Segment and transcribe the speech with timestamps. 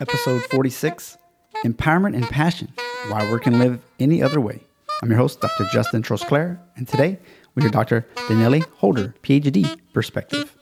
[0.00, 1.18] episode 46
[1.64, 2.72] Empowerment and Passion
[3.08, 4.60] Why Work Can Live Any Other Way.
[5.02, 5.66] I'm your host, Dr.
[5.72, 7.18] Justin Trosclair, and today
[7.54, 8.06] we hear Dr.
[8.28, 10.56] Dinelly Holder, PhD, Perspective.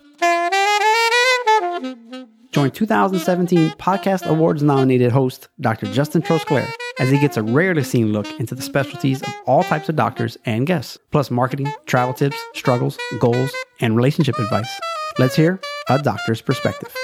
[2.52, 5.86] Join 2017 Podcast Awards nominated host Dr.
[5.92, 9.88] Justin Trosclair as he gets a rarely seen look into the specialties of all types
[9.88, 14.78] of doctors and guests, plus marketing, travel tips, struggles, goals, and relationship advice.
[15.18, 15.58] Let's hear
[15.88, 16.94] a doctor's perspective.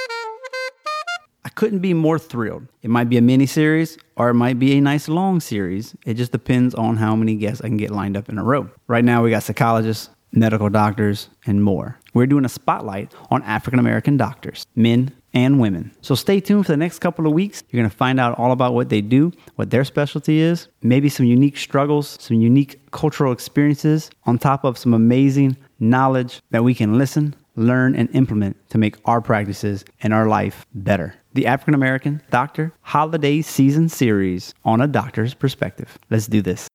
[1.58, 2.68] Couldn't be more thrilled.
[2.82, 5.92] It might be a mini series or it might be a nice long series.
[6.06, 8.70] It just depends on how many guests I can get lined up in a row.
[8.86, 11.98] Right now, we got psychologists, medical doctors, and more.
[12.14, 15.90] We're doing a spotlight on African American doctors, men and women.
[16.00, 17.64] So stay tuned for the next couple of weeks.
[17.70, 21.08] You're going to find out all about what they do, what their specialty is, maybe
[21.08, 26.72] some unique struggles, some unique cultural experiences, on top of some amazing knowledge that we
[26.72, 31.14] can listen, learn, and implement to make our practices and our life better.
[31.34, 35.98] The African American Doctor Holiday Season Series on a doctor's perspective.
[36.10, 36.68] Let's do this.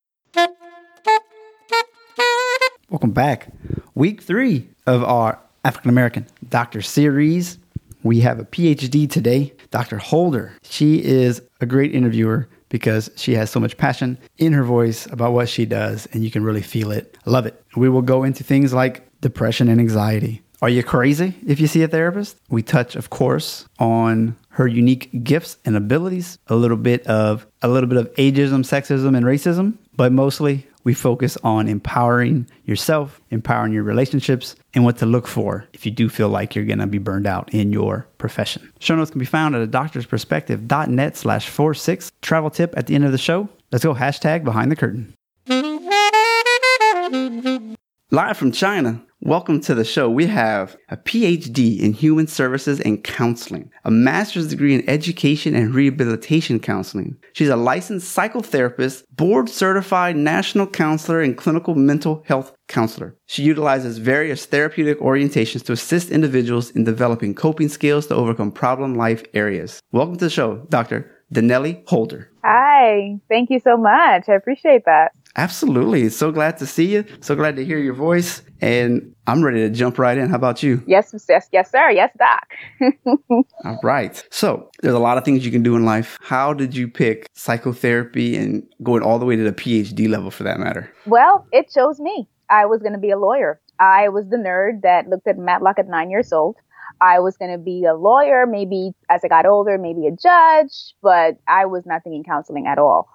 [2.90, 3.48] Welcome back.
[3.94, 7.58] Week three of our African American Doctor Series.
[8.04, 9.96] We have a PhD today, Dr.
[9.96, 10.52] Holder.
[10.62, 15.32] She is a great interviewer because she has so much passion in her voice about
[15.32, 17.16] what she does, and you can really feel it.
[17.26, 17.60] I love it.
[17.76, 20.43] We will go into things like depression and anxiety.
[20.64, 22.38] Are you crazy if you see a therapist?
[22.48, 27.68] We touch, of course, on her unique gifts and abilities, a little bit of a
[27.68, 33.74] little bit of ageism, sexism, and racism, but mostly we focus on empowering yourself, empowering
[33.74, 36.96] your relationships, and what to look for if you do feel like you're gonna be
[36.96, 38.72] burned out in your profession.
[38.80, 42.10] Show notes can be found at a doctor's perspective.net slash four six.
[42.22, 43.50] Travel tip at the end of the show.
[43.70, 45.12] Let's go hashtag behind the curtain.
[48.10, 50.08] Live from China, welcome to the show.
[50.08, 55.74] We have a PhD in Human Services and Counseling, a master's degree in Education and
[55.74, 57.16] Rehabilitation Counseling.
[57.32, 63.16] She's a licensed psychotherapist, board certified national counselor, and clinical mental health counselor.
[63.24, 68.94] She utilizes various therapeutic orientations to assist individuals in developing coping skills to overcome problem
[68.94, 69.80] life areas.
[69.90, 71.10] Welcome to the show, Dr.
[71.32, 72.30] Dinelly Holder.
[72.44, 74.28] Hi, thank you so much.
[74.28, 75.12] I appreciate that.
[75.36, 76.08] Absolutely.
[76.10, 77.04] So glad to see you.
[77.20, 78.42] So glad to hear your voice.
[78.60, 80.28] And I'm ready to jump right in.
[80.28, 80.82] How about you?
[80.86, 81.90] Yes, yes, yes, sir.
[81.90, 83.44] Yes, doc.
[83.64, 84.24] All right.
[84.30, 86.18] So there's a lot of things you can do in life.
[86.22, 90.44] How did you pick psychotherapy and going all the way to the PhD level for
[90.44, 90.92] that matter?
[91.04, 92.28] Well, it chose me.
[92.48, 93.60] I was going to be a lawyer.
[93.80, 96.56] I was the nerd that looked at Matlock at nine years old.
[97.00, 100.94] I was going to be a lawyer, maybe as I got older, maybe a judge,
[101.02, 103.08] but I was not thinking counseling at all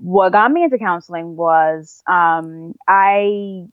[0.00, 3.66] what got me into counseling was um, I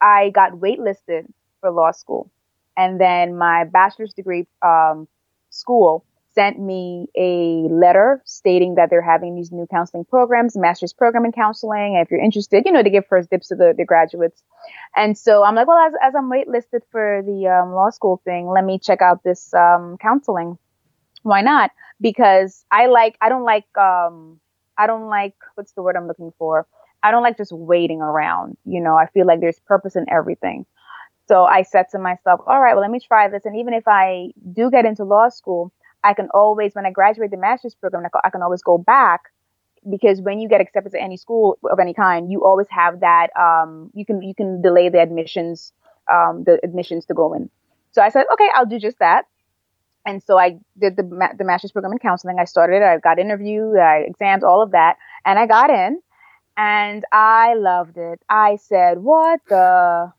[0.00, 1.26] I got waitlisted
[1.60, 2.30] for law school,
[2.76, 5.06] and then my bachelor's degree um,
[5.50, 6.04] school
[6.34, 11.32] sent me a letter stating that they're having these new counseling programs, master's program in
[11.32, 11.96] counseling.
[11.96, 14.42] If you're interested, you know, to give first dips to the, the graduates.
[14.94, 18.46] And so I'm like, well, as, as I'm waitlisted for the um, law school thing,
[18.46, 20.56] let me check out this um, counseling.
[21.22, 21.72] Why not?
[22.00, 24.38] Because I like, I don't like um,
[24.80, 26.66] I don't like what's the word I'm looking for.
[27.02, 28.56] I don't like just waiting around.
[28.64, 30.64] You know, I feel like there's purpose in everything.
[31.28, 33.44] So I said to myself, all right, well, let me try this.
[33.44, 37.30] And even if I do get into law school, I can always, when I graduate
[37.30, 39.20] the master's program, I can always go back
[39.88, 43.28] because when you get accepted to any school of any kind, you always have that.
[43.38, 45.72] Um, you can you can delay the admissions,
[46.12, 47.50] um, the admissions to go in.
[47.92, 49.26] So I said, okay, I'll do just that
[50.06, 51.02] and so I did the
[51.38, 52.38] the master's program in counseling.
[52.38, 52.82] I started.
[52.82, 56.00] I got interview, I exams, all of that, and I got in,
[56.56, 58.20] and I loved it.
[58.28, 60.12] I said, "What the."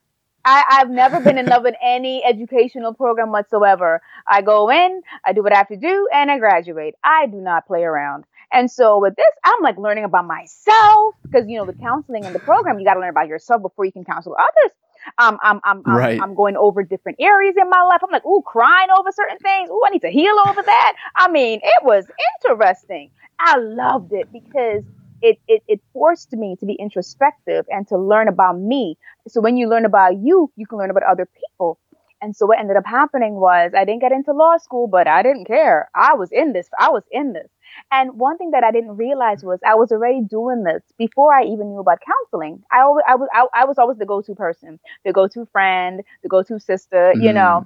[0.44, 4.02] I, I've never been in love with any educational program whatsoever.
[4.26, 6.94] I go in, I do what I have to do, and I graduate.
[7.04, 8.24] I do not play around.
[8.52, 12.34] And so with this, I'm like learning about myself because you know the counseling and
[12.34, 14.76] the program, you got to learn about yourself before you can counsel others.
[15.18, 16.20] Um, I'm, I'm, I'm, right.
[16.20, 18.00] I'm, going over different areas in my life.
[18.04, 19.68] I'm like, ooh, crying over certain things.
[19.68, 20.94] Ooh, I need to heal over that.
[21.16, 22.06] I mean, it was
[22.40, 23.10] interesting.
[23.40, 24.84] I loved it because
[25.20, 28.96] it, it, it forced me to be introspective and to learn about me.
[29.28, 31.78] So when you learn about you, you can learn about other people.
[32.22, 35.24] And so what ended up happening was I didn't get into law school, but I
[35.24, 35.90] didn't care.
[35.94, 36.68] I was in this.
[36.78, 37.48] I was in this.
[37.90, 41.42] And one thing that I didn't realize was I was already doing this before I
[41.42, 42.62] even knew about counseling.
[42.70, 46.28] I always, I was, I, I was always the go-to person, the go-to friend, the
[46.28, 47.22] go-to sister, mm.
[47.24, 47.64] you know,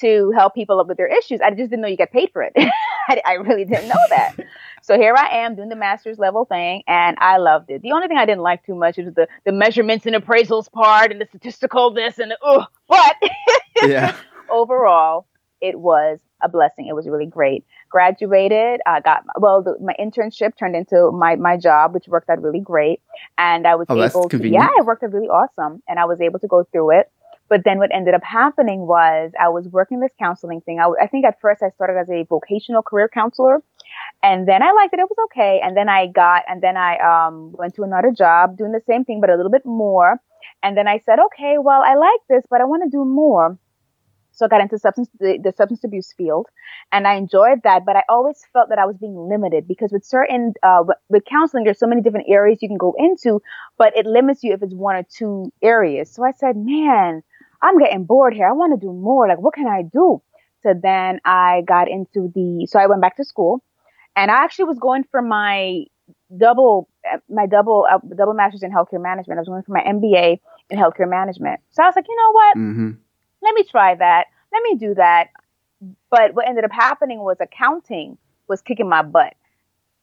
[0.00, 1.40] to help people up with their issues.
[1.40, 2.52] I just didn't know you get paid for it.
[3.08, 4.36] I, I really didn't know that.
[4.82, 7.82] So here I am doing the master's level thing and I loved it.
[7.82, 11.10] The only thing I didn't like too much was the, the measurements and appraisals part
[11.10, 13.16] and the statistical this and the, oh, but
[13.82, 14.16] yeah.
[14.50, 15.26] overall,
[15.60, 16.86] it was a blessing.
[16.86, 17.64] It was really great.
[17.90, 19.62] Graduated, I got well.
[19.62, 23.00] The, my internship turned into my my job, which worked out really great,
[23.38, 24.28] and I was oh, able.
[24.28, 27.10] to, yeah, it worked out really awesome, and I was able to go through it.
[27.48, 30.80] But then what ended up happening was I was working this counseling thing.
[30.80, 33.62] I, I think at first I started as a vocational career counselor,
[34.22, 35.00] and then I liked it.
[35.00, 35.60] It was okay.
[35.62, 39.04] And then I got, and then I um, went to another job doing the same
[39.04, 40.20] thing, but a little bit more.
[40.62, 43.58] And then I said, okay, well, I like this, but I want to do more.
[44.34, 46.48] So I got into substance, the, the, substance abuse field
[46.90, 50.04] and I enjoyed that, but I always felt that I was being limited because with
[50.04, 53.40] certain, uh, with counseling, there's so many different areas you can go into,
[53.78, 56.10] but it limits you if it's one or two areas.
[56.10, 57.22] So I said, man,
[57.62, 58.48] I'm getting bored here.
[58.48, 59.28] I want to do more.
[59.28, 60.20] Like, what can I do?
[60.64, 63.62] So then I got into the, so I went back to school
[64.16, 65.84] and I actually was going for my
[66.36, 66.88] double,
[67.28, 69.38] my double, uh, double master's in healthcare management.
[69.38, 70.40] I was going for my MBA
[70.70, 71.60] in healthcare management.
[71.70, 72.56] So I was like, you know what?
[72.56, 72.90] Mm-hmm
[73.44, 74.26] let me try that.
[74.52, 75.28] Let me do that.
[76.10, 78.18] But what ended up happening was accounting
[78.48, 79.34] was kicking my butt.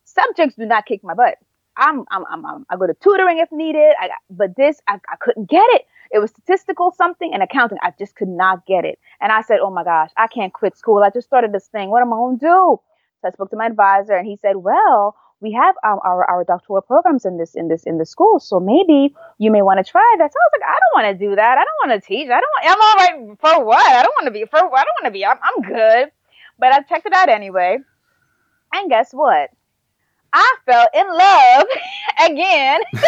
[0.05, 1.35] Subjects do not kick my butt.
[1.77, 3.93] I'm, I'm, I'm, I'm i go to tutoring if needed.
[3.99, 5.83] I, but this, I, I couldn't get it.
[6.11, 7.77] It was statistical something and accounting.
[7.81, 8.99] I just could not get it.
[9.21, 11.01] And I said, oh my gosh, I can't quit school.
[11.01, 11.89] I just started this thing.
[11.89, 12.79] What am I going to do?
[13.21, 16.81] So I spoke to my advisor and he said, well, we have our our doctoral
[16.81, 20.15] programs in this in this in the school, so maybe you may want to try
[20.19, 20.31] that.
[20.31, 21.57] So I was like, I don't want to do that.
[21.57, 22.29] I don't want to teach.
[22.29, 22.53] I don't.
[22.63, 23.91] I'm all right for what?
[23.91, 24.57] I don't want to be for.
[24.57, 25.25] I don't want to be.
[25.25, 26.11] I'm, I'm good.
[26.59, 27.79] But I checked it out anyway,
[28.73, 29.49] and guess what?
[30.31, 31.65] I fell in love
[32.31, 32.81] again.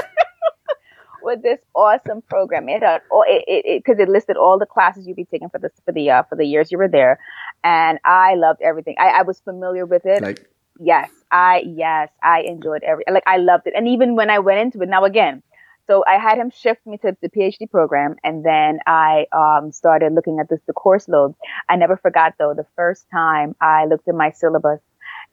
[1.24, 2.68] with this awesome program.
[2.68, 5.58] It had it because it, it, it, listed all the classes you'd be taking for
[5.58, 7.18] the for the uh, for the years you were there,
[7.64, 8.96] and I loved everything.
[9.00, 10.22] I, I was familiar with it.
[10.22, 10.50] Like
[10.80, 13.74] yes, I yes, I enjoyed every like I loved it.
[13.76, 15.44] And even when I went into it, now again,
[15.88, 20.14] so I had him shift me to the PhD program, and then I um, started
[20.14, 21.36] looking at this the course load.
[21.70, 24.80] I never forgot though the first time I looked at my syllabus,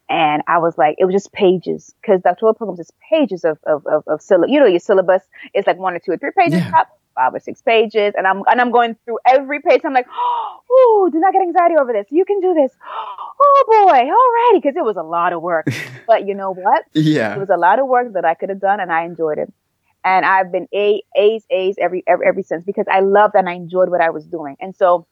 [0.09, 3.87] and I was like, it was just pages because doctoral programs is pages of of
[3.87, 4.51] of, of syllabus.
[4.53, 5.23] You know, your syllabus
[5.55, 6.71] is like one or two or three pages yeah.
[6.71, 9.83] top five or six pages, and I'm and I'm going through every page.
[9.85, 10.07] I'm like,
[10.71, 12.07] oh, do not get anxiety over this.
[12.11, 12.73] You can do this.
[13.43, 15.67] Oh boy, alrighty, because it was a lot of work.
[16.07, 16.85] but you know what?
[16.93, 19.39] Yeah, it was a lot of work that I could have done, and I enjoyed
[19.39, 19.51] it.
[20.05, 23.55] And I've been A, A's, A's every, every every since because I loved and I
[23.55, 24.57] enjoyed what I was doing.
[24.61, 25.07] And so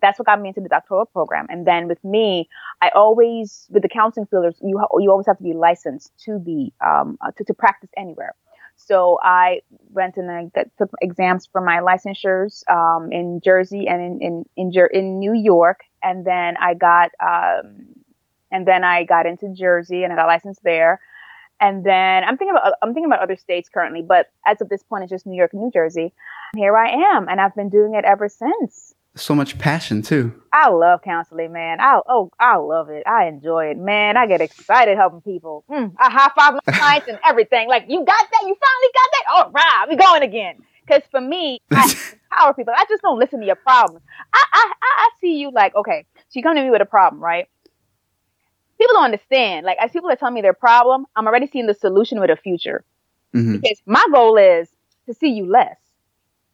[0.00, 1.46] that's what got me into the doctoral program.
[1.48, 2.48] And then with me,
[2.82, 6.72] I always with the counseling fielders, you you always have to be licensed to be
[6.84, 8.34] um, to, to practice anywhere.
[8.76, 14.20] So I went and I got, took exams for my licensures um, in Jersey and
[14.20, 17.86] in in in, in New York, and then I got um,
[18.50, 21.00] and then I got into Jersey and I got licensed there.
[21.58, 24.82] And then I'm thinking about I'm thinking about other states currently, but as of this
[24.82, 26.12] point, it's just New York and New Jersey.
[26.54, 30.32] Here I am, and I've been doing it ever since so much passion too.
[30.52, 31.80] I love counseling, man.
[31.80, 33.02] I oh, I love it.
[33.06, 34.16] I enjoy it, man.
[34.16, 35.64] I get excited helping people.
[35.70, 37.68] Mm, I high five my clients and everything.
[37.68, 39.24] Like you got that, you finally got that.
[39.34, 40.56] All right, we going again.
[40.86, 41.82] Because for me, I
[42.30, 42.74] empower people.
[42.76, 44.04] I just don't listen to your problems.
[44.32, 46.04] I, I I see you like okay.
[46.16, 47.48] So you come to me with a problem, right?
[48.78, 49.64] People don't understand.
[49.64, 52.36] Like as people are telling me their problem, I'm already seeing the solution with a
[52.36, 52.84] future.
[53.34, 53.56] Mm-hmm.
[53.56, 54.68] Because my goal is
[55.06, 55.76] to see you less.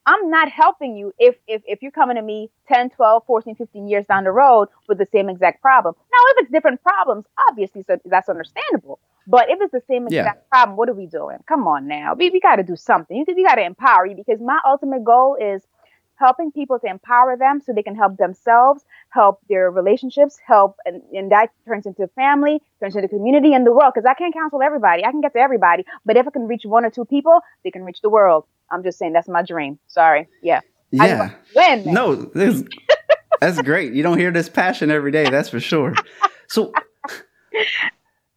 [0.07, 3.89] I'm not helping you if, if, if you're coming to me 10, 12, 14, 15
[3.89, 5.95] years down the road with the same exact problem.
[5.99, 8.99] Now, if it's different problems, obviously, so that's understandable.
[9.27, 10.49] But if it's the same exact yeah.
[10.51, 11.39] problem, what are we doing?
[11.47, 12.15] Come on now.
[12.15, 13.25] We, we got to do something.
[13.29, 15.63] We got to empower you because my ultimate goal is
[16.25, 21.03] helping people to empower them so they can help themselves, help their relationships, help, and,
[21.13, 23.93] and that turns into family, turns into community and the world.
[23.95, 25.05] Because I can't counsel everybody.
[25.05, 25.85] I can get to everybody.
[26.07, 28.45] But if I can reach one or two people, they can reach the world.
[28.71, 29.79] I'm just saying that's my dream.
[29.89, 30.29] Sorry.
[30.43, 30.61] Yeah.
[30.93, 31.31] Yeah.
[31.57, 32.63] Win, no, this,
[33.41, 33.93] that's great.
[33.95, 35.29] You don't hear this passion every day.
[35.29, 35.95] That's for sure.
[36.49, 36.73] So,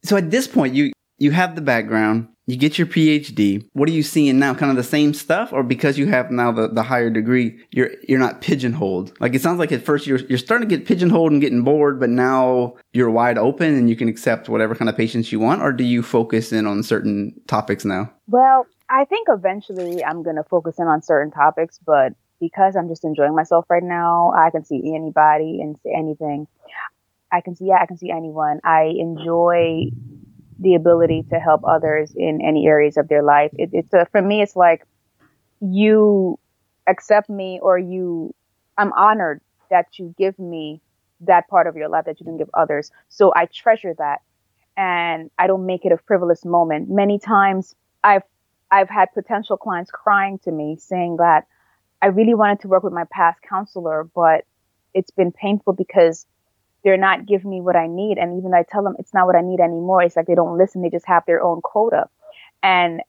[0.03, 2.29] so at this point, you you have the background.
[2.47, 3.67] You get your PhD.
[3.73, 4.53] What are you seeing now?
[4.53, 7.91] Kind of the same stuff, or because you have now the, the higher degree, you're
[8.07, 9.13] you're not pigeonholed.
[9.19, 11.99] Like it sounds like at first you're you're starting to get pigeonholed and getting bored,
[11.99, 15.63] but now you're wide open and you can accept whatever kind of patients you want.
[15.63, 18.13] Or do you focus in on certain topics now?
[18.27, 23.03] Well, I think eventually I'm to focus in on certain topics, but because I'm just
[23.03, 26.47] enjoying myself right now, I can see anybody and say anything.
[27.31, 28.59] I can see, yeah, I can see anyone.
[28.63, 29.89] I enjoy
[30.59, 33.51] the ability to help others in any areas of their life.
[33.53, 34.85] It, it's a, for me, it's like
[35.59, 36.39] you
[36.87, 38.33] accept me or you,
[38.77, 40.81] I'm honored that you give me
[41.21, 42.91] that part of your life that you can give others.
[43.09, 44.19] So I treasure that
[44.77, 46.89] and I don't make it a frivolous moment.
[46.89, 48.23] Many times I've
[48.71, 51.45] I've had potential clients crying to me saying that
[52.01, 54.43] I really wanted to work with my past counselor, but
[54.93, 56.25] it's been painful because
[56.85, 58.19] they're not giving me what I need.
[58.19, 60.35] And even though I tell them it's not what I need anymore, it's like they
[60.35, 60.83] don't listen.
[60.83, 62.07] They just have their own quota.
[62.61, 63.01] And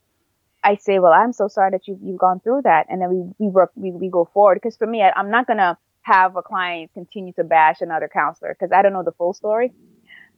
[0.64, 2.87] I say, well, I'm so sorry that you, you've gone through that.
[2.88, 4.56] And then we, we work, we, we go forward.
[4.56, 8.09] Because for me, I, I'm not going to have a client continue to bash another
[8.09, 9.75] counselor because I don't know the full story.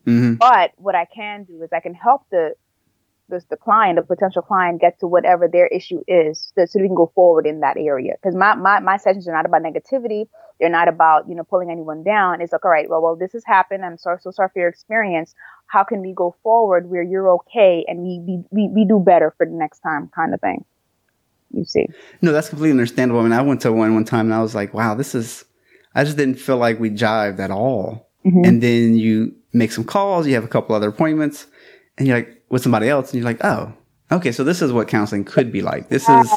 [0.04, 0.35] Mm-hmm.
[0.35, 2.54] But what I can do is I can help the
[3.28, 6.88] the, the client, the potential client, get to whatever their issue is, so, so we
[6.88, 8.14] can go forward in that area.
[8.20, 10.28] Because my, my my sessions are not about negativity.
[10.58, 12.40] They're not about you know pulling anyone down.
[12.40, 13.85] It's like, all right, well, well, this has happened.
[13.85, 15.35] I'm sorry, so sorry for your experience.
[15.66, 19.35] How can we go forward where you're okay and we we we, we do better
[19.37, 20.64] for the next time, kind of thing.
[21.50, 21.87] You see?
[22.20, 23.20] No, that's completely understandable.
[23.20, 25.44] I mean, I went to one one time and I was like, wow, this is.
[25.94, 28.11] I just didn't feel like we jived at all.
[28.25, 28.44] Mm-hmm.
[28.44, 30.26] And then you make some calls.
[30.26, 31.47] You have a couple other appointments,
[31.97, 33.73] and you're like with somebody else, and you're like, oh,
[34.11, 35.88] okay, so this is what counseling could be like.
[35.88, 36.31] This is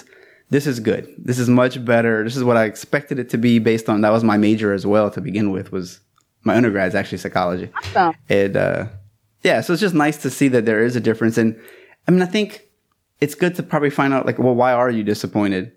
[0.50, 1.14] this is good.
[1.18, 2.24] This is much better.
[2.24, 4.86] This is what I expected it to be based on that was my major as
[4.86, 5.72] well to begin with.
[5.72, 6.00] Was
[6.44, 7.70] my undergrad is actually psychology.
[7.76, 8.16] Awesome.
[8.30, 8.86] And uh,
[9.44, 11.38] yeah, so it's just nice to see that there is a difference.
[11.38, 11.60] And
[12.08, 12.68] I mean, I think
[13.22, 15.72] it's good to probably find out like, well, why are you disappointed?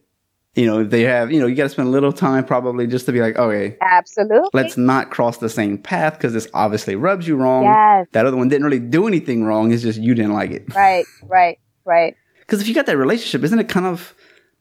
[0.54, 2.86] You know, if they have, you know, you got to spend a little time probably
[2.86, 6.96] just to be like, okay, absolutely, let's not cross the same path because this obviously
[6.96, 7.64] rubs you wrong.
[7.64, 8.06] Yes.
[8.12, 9.72] That other one didn't really do anything wrong.
[9.72, 10.74] It's just you didn't like it.
[10.74, 12.16] Right, right, right.
[12.40, 14.14] Because if you got that relationship, isn't it kind of,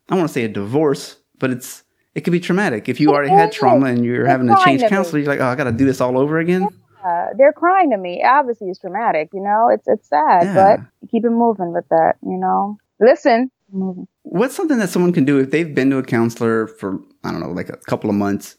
[0.09, 1.83] I want to say a divorce, but it's,
[2.15, 2.89] it could be traumatic.
[2.89, 5.47] If you already had trauma and you're they're having to change counselor, you're like, oh,
[5.47, 6.67] I got to do this all over again.
[7.03, 8.23] Yeah, they're crying to me.
[8.23, 9.29] Obviously, it's traumatic.
[9.33, 10.53] You know, it's it's sad, yeah.
[10.53, 12.13] but keep it moving with that.
[12.21, 14.07] You know, listen, moving.
[14.23, 17.41] What's something that someone can do if they've been to a counselor for, I don't
[17.41, 18.55] know, like a couple of months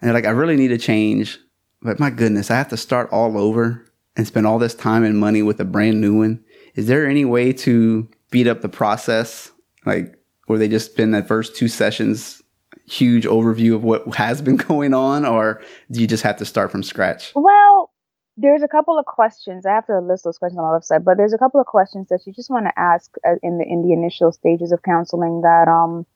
[0.00, 1.38] and they're like, I really need a change,
[1.80, 5.18] but my goodness, I have to start all over and spend all this time and
[5.18, 6.44] money with a brand new one.
[6.74, 9.52] Is there any way to speed up the process?
[9.86, 12.42] Like, where they just spend that first two sessions
[12.86, 16.72] huge overview of what has been going on, or do you just have to start
[16.72, 17.32] from scratch?
[17.34, 17.91] Well,
[18.36, 19.66] there's a couple of questions.
[19.66, 22.08] I have to list those questions on my website, but there's a couple of questions
[22.08, 25.42] that you just want to ask uh, in the in the initial stages of counseling
[25.42, 26.06] that um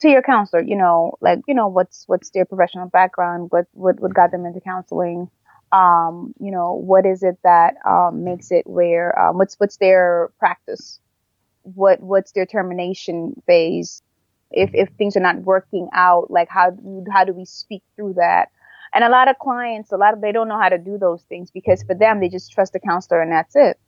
[0.00, 0.62] to your counselor.
[0.62, 4.46] You know, like you know what's what's their professional background, what what what got them
[4.46, 5.30] into counseling.
[5.70, 10.30] Um, you know, what is it that um, makes it where um, what's what's their
[10.38, 10.98] practice?
[11.62, 14.02] What what's their termination phase?
[14.50, 16.76] If if things are not working out, like how
[17.12, 18.48] how do we speak through that?
[18.94, 21.22] And a lot of clients, a lot of they don't know how to do those
[21.24, 23.78] things because for them they just trust the counselor and that's it.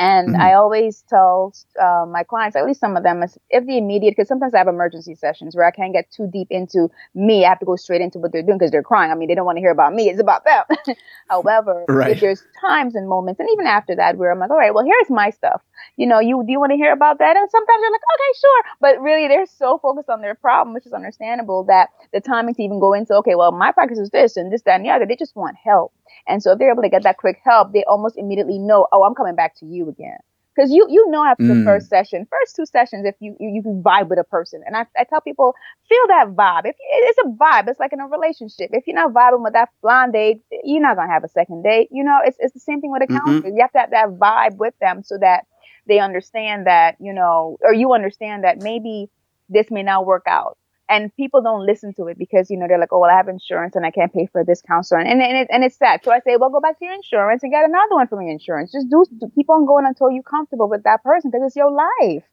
[0.00, 0.40] And mm-hmm.
[0.40, 4.28] I always tell uh, my clients, at least some of them, if the immediate, because
[4.28, 7.44] sometimes I have emergency sessions where I can't get too deep into me.
[7.44, 9.10] I have to go straight into what they're doing because they're crying.
[9.10, 10.08] I mean, they don't want to hear about me.
[10.08, 10.96] It's about them.
[11.28, 12.18] However, right.
[12.18, 15.10] there's times and moments, and even after that, where I'm like, all right, well, here's
[15.10, 15.60] my stuff.
[15.98, 17.36] You know, you do you want to hear about that?
[17.36, 18.62] And sometimes you're like, okay, sure.
[18.80, 22.62] But really, they're so focused on their problem, which is understandable, that the timing to
[22.62, 25.04] even go into, okay, well, my practice is this and this, that, and the other.
[25.04, 25.92] They just want help.
[26.26, 29.04] And so if they're able to get that quick help, they almost immediately know, oh,
[29.04, 30.18] I'm coming back to you again.
[30.54, 31.58] Because you, you know after mm.
[31.58, 34.62] the first session, first two sessions, if you, you, you can vibe with a person.
[34.66, 35.54] And I, I tell people,
[35.88, 36.62] feel that vibe.
[36.66, 37.68] If It's a vibe.
[37.68, 38.70] It's like in a relationship.
[38.72, 41.62] If you're not vibing with that blind date, you're not going to have a second
[41.62, 41.88] date.
[41.92, 43.40] You know, it's, it's the same thing with a counselor.
[43.40, 43.56] Mm-hmm.
[43.56, 45.46] You have to have that vibe with them so that
[45.86, 49.08] they understand that, you know, or you understand that maybe
[49.48, 50.58] this may not work out
[50.90, 53.28] and people don't listen to it because you know they're like, oh well, I have
[53.28, 56.00] insurance and I can't pay for this counselor, and and, and, it, and it's sad.
[56.04, 58.30] So I say, well, go back to your insurance and get another one from your
[58.30, 58.72] insurance.
[58.72, 61.70] Just do, do keep on going until you're comfortable with that person because it's your
[61.70, 62.24] life.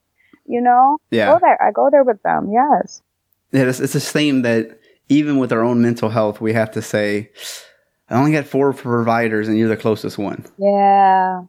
[0.46, 1.34] You know, yeah.
[1.34, 1.62] Go there.
[1.62, 2.52] I go there with them.
[2.52, 3.02] Yes.
[3.52, 6.82] Yeah, it's, it's the same that even with our own mental health, we have to
[6.82, 7.32] say,
[8.10, 10.46] I only got four providers, and you're the closest one.
[10.58, 11.44] Yeah.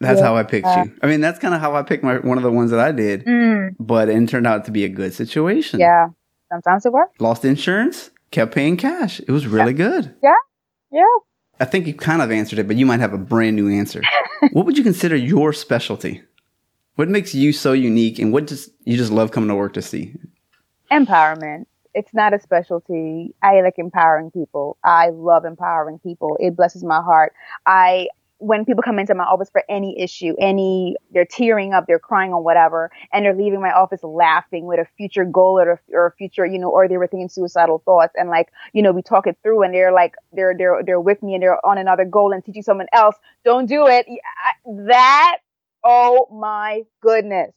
[0.00, 0.26] That's yeah.
[0.26, 0.94] how I picked you.
[1.02, 2.92] I mean, that's kind of how I picked my one of the ones that I
[2.92, 3.24] did.
[3.24, 3.74] Mm.
[3.80, 5.80] But it turned out to be a good situation.
[5.80, 6.08] Yeah.
[6.50, 7.20] Sometimes it works.
[7.20, 9.20] Lost insurance, kept paying cash.
[9.20, 9.88] It was really yeah.
[9.88, 10.14] good.
[10.22, 10.34] Yeah.
[10.90, 11.02] Yeah.
[11.60, 14.00] I think you kind of answered it, but you might have a brand new answer.
[14.52, 16.22] what would you consider your specialty?
[16.94, 19.82] What makes you so unique and what just you just love coming to work to
[19.82, 20.14] see?
[20.90, 21.66] Empowerment.
[21.94, 23.34] It's not a specialty.
[23.42, 24.78] I like empowering people.
[24.84, 26.36] I love empowering people.
[26.40, 27.32] It blesses my heart.
[27.66, 31.98] I when people come into my office for any issue, any, they're tearing up, they're
[31.98, 36.06] crying or whatever, and they're leaving my office laughing with a future goal or, or
[36.06, 38.14] a future, you know, or they were thinking suicidal thoughts.
[38.16, 41.22] And like, you know, we talk it through and they're like, they're, they're, they're with
[41.22, 43.16] me and they're on another goal and teaching someone else.
[43.44, 44.06] Don't do it.
[44.86, 45.38] That,
[45.84, 47.54] oh my goodness.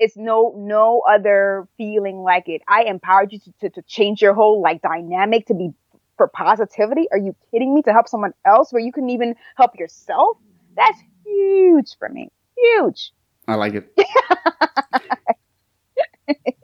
[0.00, 2.62] It's no, no other feeling like it.
[2.66, 5.74] I empowered you to, to, to change your whole like dynamic to be
[6.20, 7.06] for positivity?
[7.12, 7.80] Are you kidding me?
[7.80, 10.36] To help someone else where you couldn't even help yourself?
[10.76, 12.30] That's huge for me.
[12.58, 13.12] Huge.
[13.48, 13.90] I like it.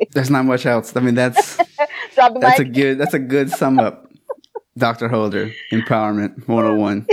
[0.13, 0.95] There's not much else.
[0.95, 1.57] I mean, that's
[2.17, 4.13] that's a good that's a good sum up.
[4.77, 5.09] Dr.
[5.09, 7.07] Holder, Empowerment 101.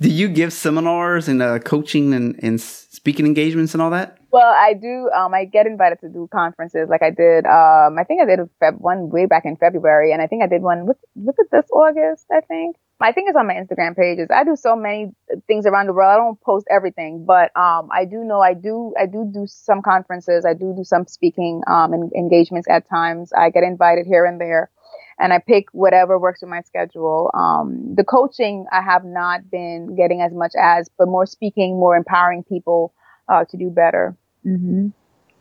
[0.00, 4.16] Do you give seminars and uh, coaching and, and speaking engagements and all that?
[4.32, 5.10] Well, I do.
[5.14, 7.44] Um, I get invited to do conferences, like I did.
[7.46, 10.46] Um, I think I did Feb- one way back in February, and I think I
[10.46, 10.86] did one.
[10.86, 12.26] Was, was it this August?
[12.32, 12.76] I think.
[13.02, 14.28] I think it's on my Instagram pages.
[14.32, 15.12] I do so many
[15.46, 16.12] things around the world.
[16.12, 19.82] I don't post everything, but um, I do know I do I do do some
[19.82, 20.44] conferences.
[20.44, 23.32] I do do some speaking um, and engagements at times.
[23.36, 24.70] I get invited here and there,
[25.20, 27.30] and I pick whatever works with my schedule.
[27.34, 31.96] Um, the coaching I have not been getting as much as, but more speaking, more
[31.96, 32.94] empowering people
[33.28, 34.16] uh, to do better.
[34.46, 34.88] Mm-hmm.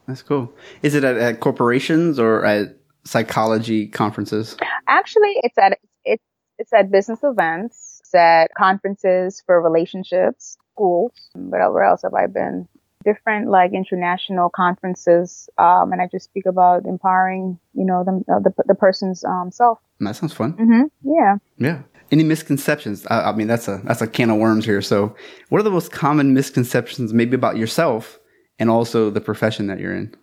[0.08, 0.54] That's cool.
[0.82, 4.58] Is it at, at corporations or at psychology conferences?
[4.88, 6.24] Actually, it's at it's
[6.58, 11.14] it's at business events, it's at conferences for relationships, schools.
[11.36, 12.68] Where else have I been?
[13.06, 18.40] Different like international conferences, um, and I just speak about empowering, you know, the uh,
[18.40, 19.80] the, the person's um, self.
[20.02, 20.54] That sounds fun.
[20.54, 20.84] Mm-hmm.
[21.04, 21.38] Yeah.
[21.58, 21.82] Yeah.
[22.12, 23.06] Any misconceptions?
[23.08, 24.82] I, I mean, that's a that's a can of worms here.
[24.82, 25.16] So,
[25.48, 28.20] what are the most common misconceptions, maybe about yourself
[28.60, 30.14] and also the profession that you're in?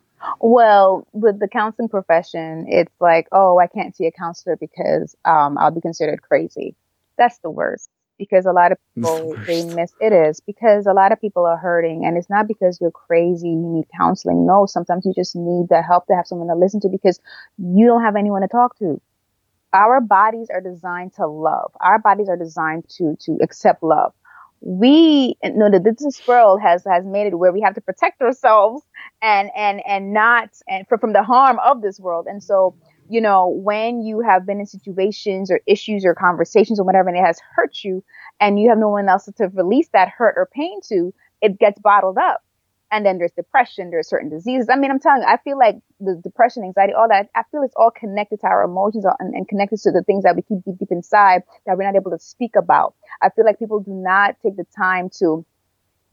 [0.41, 5.57] Well, with the counseling profession, it's like, oh, I can't see a counselor because um,
[5.59, 6.75] I'll be considered crazy.
[7.17, 10.93] That's the worst because a lot of people the they miss it is because a
[10.93, 14.47] lot of people are hurting and it's not because you're crazy you need counseling.
[14.47, 17.21] No sometimes you just need the help to have someone to listen to because
[17.59, 19.01] you don't have anyone to talk to.
[19.73, 21.73] Our bodies are designed to love.
[21.81, 24.13] Our bodies are designed to to accept love.
[24.61, 28.83] We know that this world has has made it where we have to protect ourselves
[29.21, 32.27] and and and not and from the harm of this world.
[32.27, 32.75] And so
[33.09, 37.19] you know when you have been in situations or issues or conversations or whatever and
[37.19, 38.03] it has hurt you
[38.41, 41.79] and you have no one else to release that hurt or pain to it gets
[41.81, 42.43] bottled up.
[42.91, 44.69] And then there's depression there's certain diseases.
[44.71, 47.63] I mean i'm telling you i feel like the depression anxiety all that i feel
[47.63, 50.65] it's all connected to our emotions and, and connected to the things that we keep
[50.65, 52.95] deep, deep inside that we're not able to speak about.
[53.23, 55.45] I feel like people do not take the time to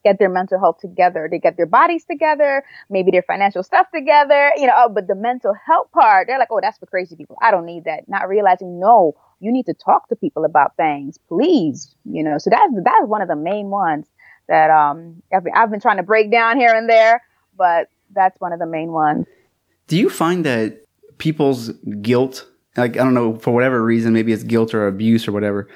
[0.04, 1.28] get their mental health together.
[1.30, 5.16] They get their bodies together, maybe their financial stuff together, you know, oh, but the
[5.16, 7.38] mental health part, they're like, oh, that's for crazy people.
[7.42, 8.08] I don't need that.
[8.08, 11.96] Not realizing, no, you need to talk to people about things, please.
[12.06, 14.06] You know, so that's, that's one of the main ones
[14.48, 17.24] that, um, I've been, I've been trying to break down here and there,
[17.58, 19.26] but that's one of the main ones.
[19.88, 20.86] Do you find that
[21.18, 21.70] people's
[22.02, 25.70] guilt, like, I don't know, for whatever reason, maybe it's guilt or abuse or whatever,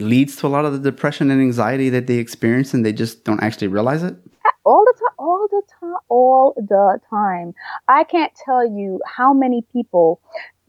[0.00, 3.24] leads to a lot of the depression and anxiety that they experience and they just
[3.24, 4.16] don't actually realize it?
[4.64, 7.54] All the time, all the time, all the time.
[7.88, 10.20] I can't tell you how many people,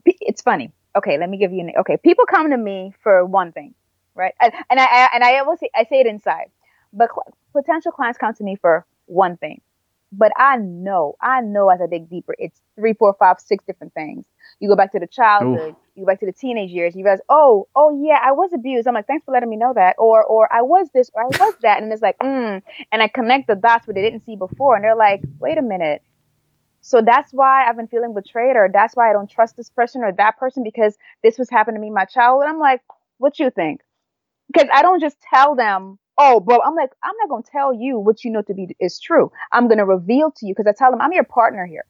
[0.04, 0.72] it's funny.
[0.96, 3.74] Okay, let me give you an, okay, people come to me for one thing,
[4.14, 4.34] right?
[4.40, 6.50] And, and I, and I always say, I say it inside,
[6.92, 7.10] but
[7.52, 9.60] potential clients come to me for one thing.
[10.16, 13.92] But I know, I know as I dig deeper, it's three, four, five, six different
[13.92, 14.24] things.
[14.60, 17.20] You go back to the childhood, you go back to the teenage years, you realize,
[17.28, 18.88] oh, oh yeah, I was abused.
[18.88, 19.96] I'm like, thanks for letting me know that.
[19.98, 21.82] Or, or I was this, or I was that.
[21.82, 22.62] And it's like, mm.
[22.90, 24.76] And I connect the dots where they didn't see before.
[24.76, 26.02] And they're like, wait a minute.
[26.80, 30.02] So that's why I've been feeling betrayed, or that's why I don't trust this person
[30.02, 32.48] or that person because this was happening to me in my childhood.
[32.48, 32.80] I'm like,
[33.18, 33.80] what you think?
[34.46, 37.74] Because I don't just tell them oh, bro, I'm like, I'm not going to tell
[37.74, 39.30] you what you know to be is true.
[39.52, 41.84] I'm going to reveal to you because I tell them I'm your partner here.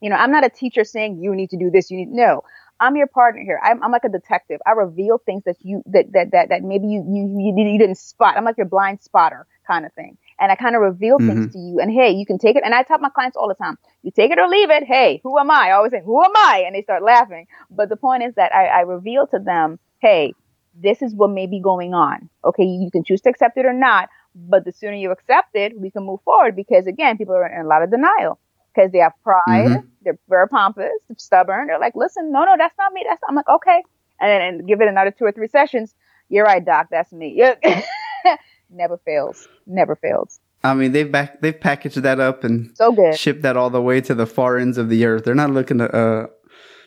[0.00, 1.90] You know, I'm not a teacher saying you need to do this.
[1.90, 2.42] You need no.
[2.80, 3.60] I'm your partner here.
[3.62, 4.60] I'm, I'm like a detective.
[4.66, 7.96] I reveal things that you that that that, that maybe you, you you you didn't
[7.96, 8.36] spot.
[8.36, 10.18] I'm like your blind spotter kind of thing.
[10.40, 11.28] And I kind of reveal mm-hmm.
[11.28, 11.78] things to you.
[11.80, 12.62] And hey, you can take it.
[12.64, 14.84] And I tell my clients all the time, you take it or leave it.
[14.84, 15.68] Hey, who am I?
[15.68, 16.64] I always say, who am I?
[16.66, 17.46] And they start laughing.
[17.70, 20.34] But the point is that I, I reveal to them, hey,
[20.76, 22.28] this is what may be going on.
[22.44, 25.78] Okay, you, can choose to accept it or not, but the sooner you accept it,
[25.78, 28.38] we can move forward because again, people are in a lot of denial
[28.74, 29.86] because they have pride, mm-hmm.
[30.02, 31.68] they're very pompous, stubborn.
[31.68, 33.04] They're like, listen, no, no, that's not me.
[33.08, 33.30] That's not.
[33.30, 33.82] I'm like, okay,
[34.20, 35.94] and then and give it another two or three sessions.
[36.28, 36.88] You're right, doc.
[36.90, 37.40] That's me.
[38.70, 39.48] never fails.
[39.66, 40.40] Never fails.
[40.64, 43.16] I mean, they've back they've packaged that up and so good.
[43.16, 45.24] shipped that all the way to the far ends of the earth.
[45.24, 46.26] They're not looking to uh,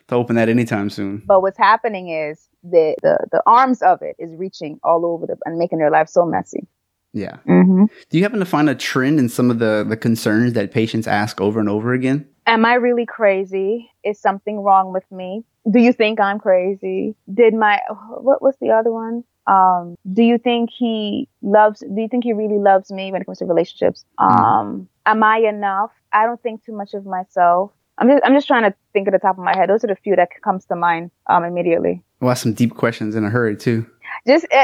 [0.08, 1.22] to open that anytime soon.
[1.24, 5.36] But what's happening is the the, the arms of it is reaching all over the,
[5.44, 6.66] and making their life so messy.
[7.12, 7.36] Yeah.
[7.48, 7.86] Mm-hmm.
[8.10, 11.06] Do you happen to find a trend in some of the the concerns that patients
[11.06, 12.28] ask over and over again?
[12.46, 13.90] Am I really crazy?
[14.04, 15.44] Is something wrong with me?
[15.70, 17.14] Do you think I'm crazy?
[17.32, 17.80] Did my
[18.20, 19.24] what was the other one?
[19.46, 21.80] Um, do you think he loves?
[21.80, 24.04] Do you think he really loves me when it comes to relationships?
[24.20, 24.44] Mm-hmm.
[24.44, 25.90] Um, am I enough?
[26.12, 27.72] I don't think too much of myself.
[27.98, 29.68] I'm just I'm just trying to think at the top of my head.
[29.68, 32.02] Those are the few that comes to mind um, immediately.
[32.20, 33.86] Well, some deep questions in a hurry too.
[34.26, 34.46] Just.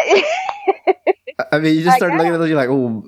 [1.36, 2.48] Uh, I mean, you just start looking at those.
[2.48, 3.04] You're like, oh,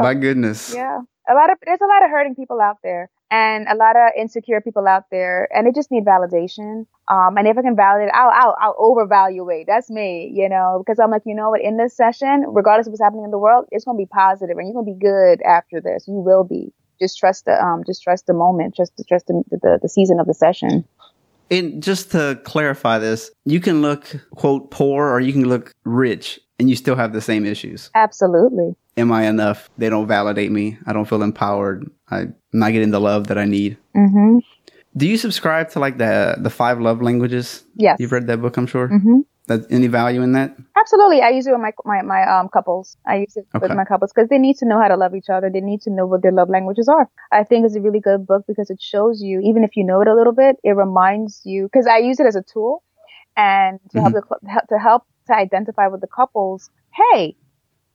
[0.00, 0.72] my goodness.
[0.72, 3.96] Yeah, a lot of there's a lot of hurting people out there, and a lot
[3.96, 6.86] of insecure people out there, and they just need validation.
[7.08, 9.66] Um, and if I can validate, I'll, I'll, I'll overvaluate.
[9.66, 12.92] That's me, you know, because I'm like, you know what, in this session, regardless of
[12.92, 14.98] what's happening in the world, it's going to be positive and you're going to be
[14.98, 16.06] good after this.
[16.06, 16.72] You will be.
[17.00, 20.26] Just trust the, um, just trust the moment, just trust the, the, the season of
[20.26, 20.84] the session.
[21.50, 26.40] And just to clarify this, you can look, quote, poor or you can look rich
[26.58, 27.90] and you still have the same issues.
[27.94, 28.74] Absolutely.
[28.96, 29.68] Am I enough?
[29.76, 30.78] They don't validate me.
[30.86, 31.90] I don't feel empowered.
[32.08, 33.76] I'm not getting the love that I need.
[33.96, 34.38] Mm-hmm.
[34.96, 37.64] Do you subscribe to like the the five love languages?
[37.74, 37.96] Yes.
[37.98, 38.88] You've read that book, I'm sure.
[38.88, 39.20] Mm-hmm.
[39.46, 40.56] That any value in that?
[40.76, 41.20] Absolutely.
[41.20, 42.96] I use it with my my, my um couples.
[43.06, 43.66] I use it Okay.
[43.68, 45.50] with my couples because they need to know how to love each other.
[45.50, 47.10] They need to know what their love languages are.
[47.30, 50.00] I think it's a really good book because it shows you, even if you know
[50.00, 51.64] it a little bit, it reminds you.
[51.64, 52.82] Because I use it as a tool,
[53.36, 56.70] and to help the, help- to help to identify with the couples.
[56.94, 57.36] Hey,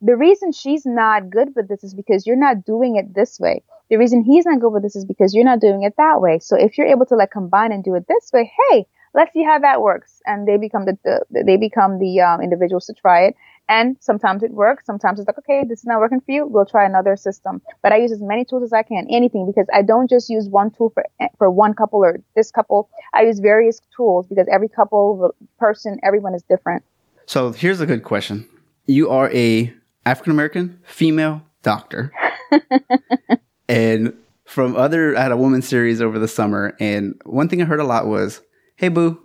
[0.01, 3.63] the reason she's not good with this is because you're not doing it this way.
[3.89, 6.38] The reason he's not good with this is because you're not doing it that way.
[6.39, 9.43] So if you're able to like combine and do it this way, hey, let's see
[9.43, 10.22] how that works.
[10.26, 13.36] And they become the, the they become the um, individuals to try it.
[13.69, 14.88] And sometimes it works.
[14.88, 16.48] Sometimes it's like, okay, this is not working for you.
[16.48, 17.62] We'll try another system.
[17.84, 20.50] But I use as many tools as I can, anything, because I don't just use
[20.50, 21.06] one tool for
[21.38, 22.89] for one couple or this couple.
[23.13, 26.84] I use various tools because every couple, person, everyone is different.
[27.28, 28.48] So here's a good question.
[28.88, 29.72] You are a
[30.04, 32.12] African American female doctor.
[33.69, 34.13] and
[34.45, 37.80] from other I had a woman series over the summer and one thing I heard
[37.80, 38.41] a lot was,
[38.80, 39.20] "Hey boo.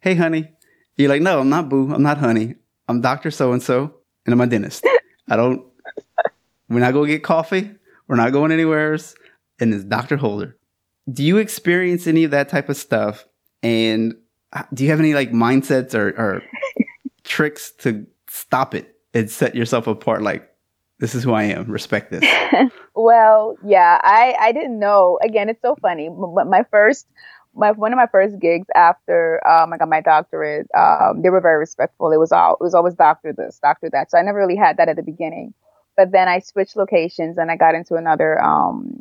[0.00, 0.48] Hey honey."
[0.96, 1.92] You're like, "No, I'm not boo.
[1.92, 2.54] I'm not honey.
[2.88, 3.30] I'm Dr.
[3.30, 4.86] so and so and I'm a dentist.
[5.28, 5.62] I don't
[6.70, 7.70] we're not going to get coffee.
[8.08, 9.14] We're not going anywhere else."
[9.60, 10.16] And it's Dr.
[10.16, 10.56] Holder.
[11.12, 13.26] Do you experience any of that type of stuff?
[13.62, 14.14] And
[14.52, 16.42] uh, do you have any like mindsets or, or
[17.24, 20.50] tricks to stop it and set yourself apart like
[20.98, 22.24] this is who I am, respect this.
[22.96, 25.18] Well, yeah, I I didn't know.
[25.22, 26.06] Again, it's so funny.
[26.06, 27.08] M- My first
[27.54, 31.40] my one of my first gigs after um, I got my doctorate, um, they were
[31.40, 32.12] very respectful.
[32.12, 34.10] It was all it was always doctor this, doctor that.
[34.10, 35.54] So I never really had that at the beginning.
[35.96, 39.00] But then I switched locations and I got into another um,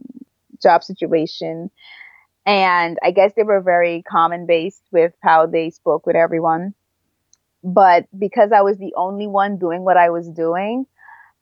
[0.61, 1.71] job situation.
[2.45, 6.73] And I guess they were very common based with how they spoke with everyone.
[7.63, 10.85] But because I was the only one doing what I was doing,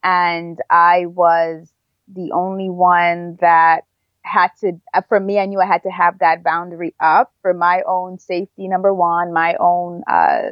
[0.04, 1.72] and I was
[2.14, 3.86] the only one that
[4.24, 7.54] had to, uh, for me, I knew I had to have that boundary up for
[7.54, 10.52] my own safety, number one, my own, uh,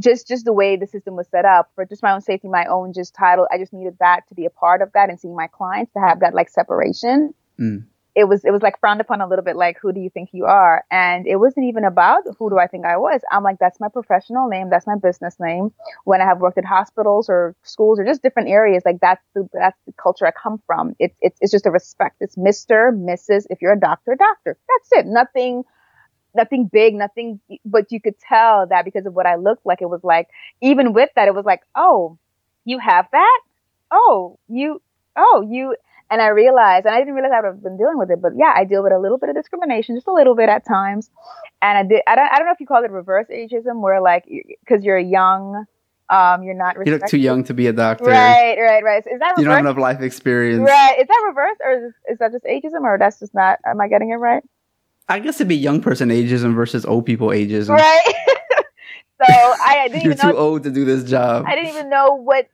[0.00, 2.66] just, just the way the system was set up for just my own safety, my
[2.66, 3.46] own just title.
[3.50, 6.00] I just needed that to be a part of that and seeing my clients to
[6.00, 7.34] have that like separation.
[7.58, 7.86] Mm.
[8.18, 10.30] It was, it was like frowned upon a little bit, like, who do you think
[10.32, 10.84] you are?
[10.90, 13.20] And it wasn't even about who do I think I was.
[13.30, 14.70] I'm like, that's my professional name.
[14.70, 15.72] That's my business name
[16.04, 19.48] when I have worked at hospitals or schools or just different areas, like that's the
[19.52, 20.94] that's the culture I come from.
[20.98, 22.16] It's it's it's just a respect.
[22.20, 23.46] It's Mister, Mrs.
[23.50, 24.58] If you're a doctor, doctor.
[24.68, 25.06] That's it.
[25.06, 25.64] Nothing,
[26.34, 27.40] nothing big, nothing.
[27.64, 30.28] But you could tell that because of what I looked like, it was like
[30.60, 32.18] even with that, it was like, oh,
[32.64, 33.40] you have that.
[33.90, 34.82] Oh, you.
[35.16, 35.76] Oh, you.
[36.10, 38.32] And I realized, and I didn't realize I would have been dealing with it, but
[38.34, 41.10] yeah, I deal with a little bit of discrimination, just a little bit at times.
[41.60, 42.02] And I did.
[42.06, 42.28] I don't.
[42.32, 44.24] I don't know if you call it reverse ageism, where like
[44.64, 45.66] because you're young,
[46.08, 46.76] um, you're not.
[46.84, 48.04] You look too young to be a doctor.
[48.04, 49.04] Right, right, right.
[49.04, 49.70] So is that You don't have reverse?
[49.76, 50.66] enough life experience.
[50.66, 50.98] Right.
[50.98, 53.58] Is that reverse, or is, is that just ageism, or that's just not?
[53.66, 54.42] Am I getting it right?
[55.10, 57.70] I guess it'd be young person ageism versus old people ageism.
[57.76, 58.02] Right.
[59.22, 60.32] so I, I didn't You're even know.
[60.32, 61.44] too old to do this job.
[61.46, 62.48] I didn't even know what,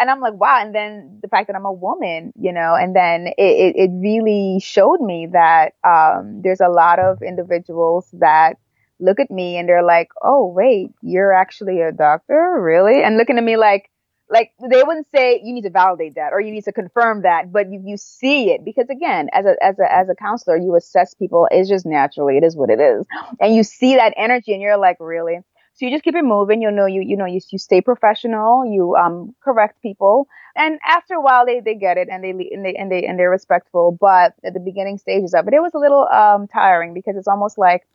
[0.00, 0.58] and I'm like, wow.
[0.60, 3.90] And then the fact that I'm a woman, you know, and then it, it, it
[3.92, 8.54] really showed me that um, there's a lot of individuals that
[8.98, 12.58] look at me and they're like, oh, wait, you're actually a doctor?
[12.60, 13.02] Really?
[13.02, 13.90] And looking at me like,
[14.30, 17.52] like they wouldn't say you need to validate that or you need to confirm that,
[17.52, 20.76] but you, you see it because again, as a, as a, as a counselor, you
[20.76, 21.48] assess people.
[21.50, 23.04] It's just naturally, it is what it is.
[23.40, 25.40] And you see that energy and you're like, really?
[25.80, 26.60] So you just keep it moving.
[26.60, 28.66] You know, you you know, you, you stay professional.
[28.66, 32.64] You um correct people, and after a while, they, they get it and they and
[32.66, 33.96] they and they and they're respectful.
[33.98, 37.28] But at the beginning stages of it, it was a little um tiring because it's
[37.28, 37.86] almost like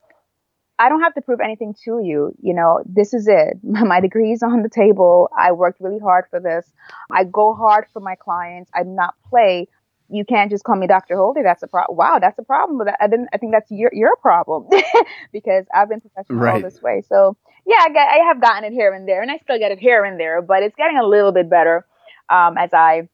[0.80, 2.34] I don't have to prove anything to you.
[2.41, 3.60] You know, this is it.
[3.63, 5.30] My degree's on the table.
[5.38, 6.71] I worked really hard for this.
[7.12, 8.71] I go hard for my clients.
[8.76, 9.67] I'm not play.
[10.10, 11.15] You can't just call me Dr.
[11.18, 11.41] Holder.
[11.44, 11.98] That's a problem.
[11.98, 12.78] Wow, that's a problem.
[12.78, 13.30] But I didn't.
[13.34, 14.68] I think that's your your problem
[15.32, 17.02] because I've been professional all this way.
[17.08, 19.72] So yeah, I, get, I have gotten it here and there, and I still get
[19.72, 21.86] it here and there, but it's getting a little bit better
[22.30, 23.10] um, as I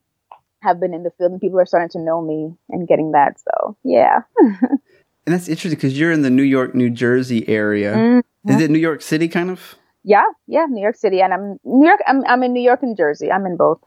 [0.62, 3.40] have been in the field and people are starting to know me and getting that.
[3.40, 4.20] So yeah.
[5.26, 7.94] And that's interesting because you're in the New York, New Jersey area.
[7.94, 8.24] Mhm.
[8.50, 9.76] Is it New York City kind of?
[10.04, 12.00] Yeah, yeah, New York City, and I'm New York.
[12.08, 13.32] I'm I'm in New York and Jersey.
[13.32, 13.80] I'm in both.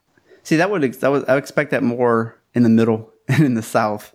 [0.44, 3.54] See, that would that would I would expect that more in the middle and in
[3.54, 4.14] the South.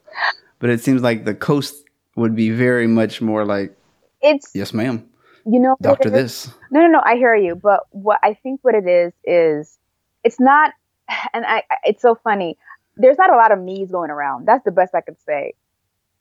[0.59, 1.83] but it seems like the coast
[2.15, 3.75] would be very much more like,
[4.21, 5.07] It's yes, ma'am,
[5.45, 6.49] you know doctor this.
[6.71, 7.01] No, no, no.
[7.03, 9.77] I hear you, but what I think what it is is
[10.23, 10.73] it's not,
[11.33, 11.63] and I.
[11.83, 12.57] It's so funny.
[12.97, 14.45] There's not a lot of me's going around.
[14.45, 15.53] That's the best I could say.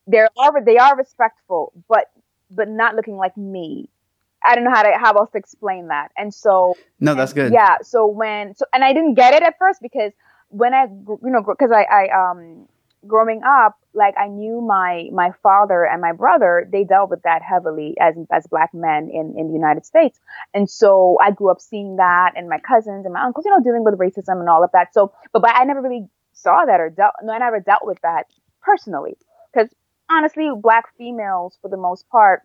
[0.06, 2.06] There are they are respectful, but
[2.50, 3.90] but not looking like me.
[4.44, 6.12] I don't know how to how else to explain that.
[6.16, 7.52] And so No, that's good.
[7.52, 7.78] yeah.
[7.82, 10.12] So when so and I didn't get it at first because
[10.50, 12.68] when I you know because I I um
[13.06, 17.42] growing up like I knew my my father and my brother they dealt with that
[17.42, 20.18] heavily as as black men in in the United States.
[20.54, 23.62] And so I grew up seeing that and my cousins and my uncles you know
[23.62, 24.94] dealing with racism and all of that.
[24.94, 27.98] So but but I never really saw that or dealt no I never dealt with
[28.02, 28.26] that
[28.62, 29.16] personally.
[29.52, 29.72] Because
[30.10, 32.42] honestly black females for the most part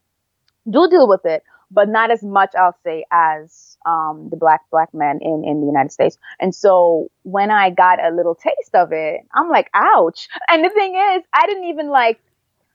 [0.69, 4.93] do deal with it but not as much I'll say as um, the black black
[4.93, 6.17] men in in the United States.
[6.39, 10.27] And so when I got a little taste of it, I'm like, ouch.
[10.49, 12.19] And the thing is, I didn't even like.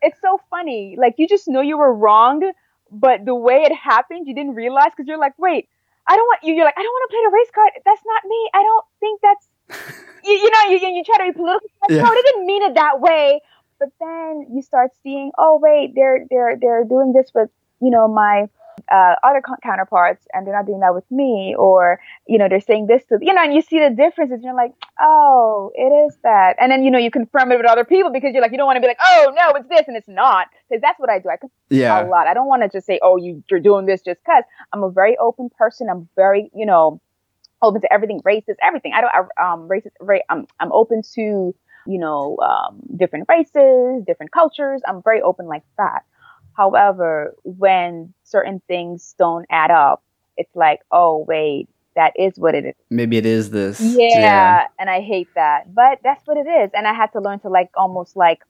[0.00, 0.96] It's so funny.
[0.96, 2.52] Like you just know you were wrong,
[2.92, 5.68] but the way it happened, you didn't realize because you're like, wait,
[6.06, 6.54] I don't want you.
[6.54, 7.70] You're like, I don't want to play the race card.
[7.84, 8.50] That's not me.
[8.54, 9.46] I don't think that's.
[10.24, 11.68] you, you know, you you try to be political.
[11.90, 12.02] Yeah.
[12.02, 13.40] No, they didn't mean it that way.
[13.78, 18.08] But then you start seeing, oh wait, they're they're they're doing this with you know
[18.08, 18.48] my
[18.90, 22.60] uh, other co- counterparts, and they're not doing that with me, or you know they're
[22.60, 26.06] saying this to you know, and you see the differences, and you're like, oh, it
[26.06, 28.52] is that, and then you know you confirm it with other people because you're like
[28.52, 30.98] you don't want to be like, oh no, it's this and it's not, because that's
[30.98, 31.28] what I do.
[31.28, 32.04] I confirm Yeah.
[32.06, 32.26] a lot.
[32.26, 34.44] I don't want to just say, oh, you you're doing this just because.
[34.72, 35.88] I'm a very open person.
[35.90, 37.00] I'm very you know
[37.62, 38.92] open to everything, racist, everything.
[38.94, 39.92] I don't I, um racist.
[40.00, 41.54] Ra- I'm I'm open to
[41.86, 44.82] you know um, different races, different cultures.
[44.86, 46.04] I'm very open like that.
[46.58, 50.02] However, when certain things don't add up,
[50.36, 52.74] it's like, oh wait, that is what it is.
[52.90, 53.80] Maybe it is this.
[53.80, 56.70] Yeah, and I hate that, but that's what it is.
[56.74, 58.40] And I had to learn to like almost like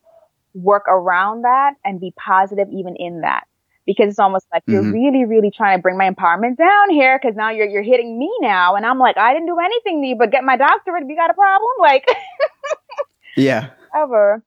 [0.55, 3.45] work around that and be positive even in that.
[3.87, 4.93] Because it's almost like you're Mhm.
[4.93, 8.31] really, really trying to bring my empowerment down here because now you're you're hitting me
[8.41, 11.09] now, and I'm like, I didn't do anything to you, but get my doctorate if
[11.11, 11.71] you got a problem.
[11.81, 12.07] Like,
[13.37, 13.71] Yeah.
[13.93, 14.43] However,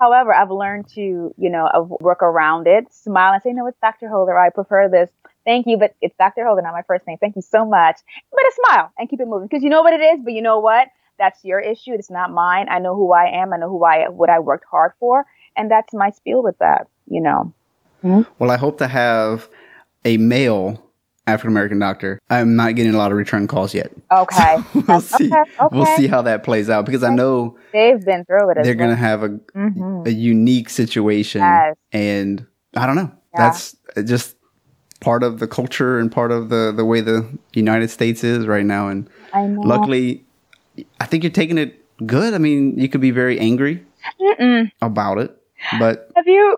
[0.00, 1.00] however, I've learned to,
[1.36, 4.08] you know, work around it, smile and say, no, it's Dr.
[4.08, 4.38] Holder.
[4.38, 5.10] I prefer this.
[5.44, 6.44] Thank you, but it's Dr.
[6.44, 7.18] Holder, not my first name.
[7.18, 7.98] Thank you so much.
[8.32, 10.42] But a smile and keep it moving because you know what it is, but you
[10.42, 10.88] know what?
[11.18, 11.92] That's your issue.
[11.92, 12.68] It's not mine.
[12.68, 13.52] I know who I am.
[13.52, 15.24] I know who I, what I worked hard for.
[15.56, 17.52] And that's my spiel with that, you know.
[18.38, 19.48] Well, I hope to have
[20.04, 20.85] a male
[21.26, 22.20] African American doctor.
[22.30, 23.90] I'm not getting a lot of return calls yet.
[24.12, 24.56] Okay.
[24.86, 25.26] we'll see.
[25.32, 28.76] Okay, We'll see how that plays out because I know They've been through it they're
[28.76, 28.86] well.
[28.86, 30.06] going to have a, Mhm.
[30.06, 31.40] a unique situation.
[31.40, 31.76] Yes.
[31.92, 33.10] And I don't know.
[33.34, 33.48] Yeah.
[33.50, 34.36] That's just
[35.00, 38.64] part of the culture and part of the, the way the United States is right
[38.64, 38.88] now.
[38.88, 39.60] And I know.
[39.62, 40.24] luckily,
[41.00, 42.34] I think you're taking it good.
[42.34, 43.84] I mean, you could be very angry
[44.20, 44.70] Mm-mm.
[44.80, 45.36] about it,
[45.80, 46.56] but Have you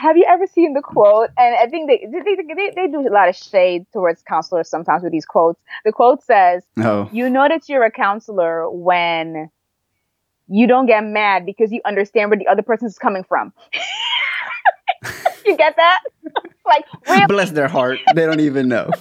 [0.00, 1.28] have you ever seen the quote?
[1.36, 5.02] And I think they they, they they do a lot of shade towards counselors sometimes
[5.02, 5.60] with these quotes.
[5.84, 7.08] The quote says, no.
[7.12, 9.50] "You know that you're a counselor when
[10.48, 13.52] you don't get mad because you understand where the other person is coming from."
[15.44, 16.00] you get that?
[16.66, 17.26] like, really?
[17.26, 17.98] Bless their heart.
[18.14, 18.90] They don't even know.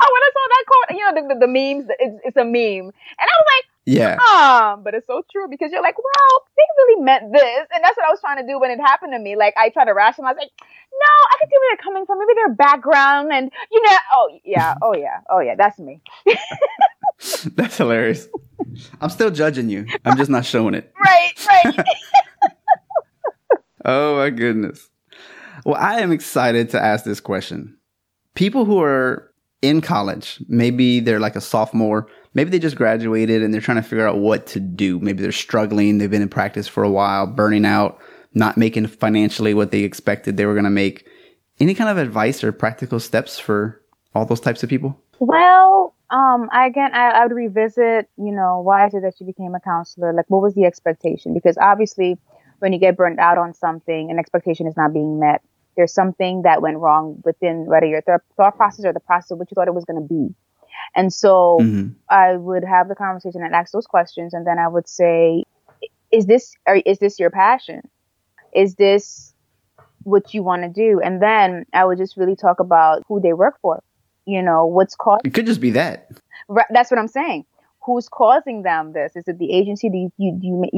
[0.00, 2.44] Oh, when I saw that quote, you know, the, the, the memes, it's, it's a
[2.44, 3.64] meme, and I was like.
[3.88, 4.14] Yeah.
[4.14, 7.96] Um, but it's so true because you're like, well, they really meant this, and that's
[7.96, 9.36] what I was trying to do when it happened to me.
[9.36, 12.18] Like, I try to rationalize, like, no, I can see where they're coming from.
[12.18, 16.00] Maybe their background, and you know, oh yeah, oh yeah, oh yeah, that's me.
[17.56, 18.28] That's hilarious.
[19.00, 19.86] I'm still judging you.
[20.04, 20.92] I'm just not showing it.
[21.04, 21.86] Right, right.
[23.84, 24.90] Oh my goodness.
[25.64, 27.78] Well, I am excited to ask this question.
[28.34, 33.52] People who are in college, maybe they're like a sophomore, maybe they just graduated and
[33.52, 34.98] they're trying to figure out what to do.
[35.00, 37.98] Maybe they're struggling, they've been in practice for a while, burning out,
[38.34, 41.06] not making financially what they expected they were going to make.
[41.60, 43.82] Any kind of advice or practical steps for
[44.14, 45.00] all those types of people?
[45.20, 49.26] well, um, I, again, I, I would revisit, you know, why is it that you
[49.26, 50.12] became a counselor?
[50.12, 51.34] Like, what was the expectation?
[51.34, 52.18] Because obviously,
[52.60, 55.42] when you get burnt out on something, an expectation is not being met.
[55.76, 59.38] There's something that went wrong within whether your th- thought process or the process of
[59.38, 60.34] what you thought it was going to be.
[60.94, 61.94] And so Mhm.
[62.10, 65.44] I would have the conversation and ask those questions, and then I would say,
[66.10, 67.82] "Is this is this your passion?
[68.54, 69.34] Is this
[70.04, 73.32] what you want to do?" And then I would just really talk about who they
[73.32, 73.82] work for.
[74.26, 75.20] You know, what's called.
[75.24, 76.10] It could just be that.
[76.48, 77.44] Right, that's what I'm saying.
[77.88, 79.16] Who's causing them this?
[79.16, 79.88] Is it the agency?
[79.88, 80.70] Do you do you,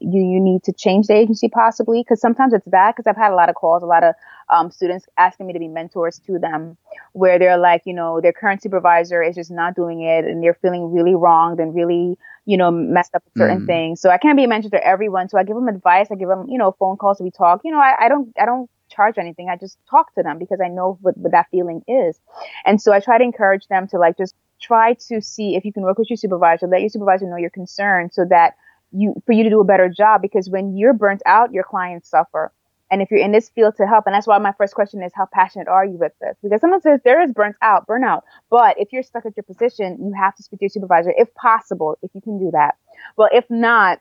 [0.00, 2.00] do you need to change the agency possibly?
[2.00, 2.96] Because sometimes it's that.
[2.96, 4.14] Because I've had a lot of calls, a lot of
[4.50, 6.76] um, students asking me to be mentors to them,
[7.12, 10.58] where they're like, you know, their current supervisor is just not doing it, and they're
[10.60, 13.66] feeling really wronged and really, you know, messed up with certain mm.
[13.66, 14.00] things.
[14.00, 15.28] So I can't be a mentor to everyone.
[15.28, 16.08] So I give them advice.
[16.10, 17.20] I give them, you know, phone calls.
[17.20, 17.60] We talk.
[17.64, 19.48] You know, I, I don't, I don't charge anything.
[19.48, 22.18] I just talk to them because I know what, what that feeling is.
[22.64, 25.72] And so I try to encourage them to like just try to see if you
[25.72, 28.54] can work with your supervisor, let your supervisor know your concern so that
[28.92, 32.08] you, for you to do a better job because when you're burnt out, your clients
[32.08, 32.52] suffer.
[32.90, 35.10] And if you're in this field to help, and that's why my first question is,
[35.14, 36.36] how passionate are you with this?
[36.40, 38.22] Because sometimes there is burnt out, burnout.
[38.48, 41.34] But if you're stuck at your position, you have to speak to your supervisor if
[41.34, 42.76] possible, if you can do that.
[43.16, 44.00] Well, if not,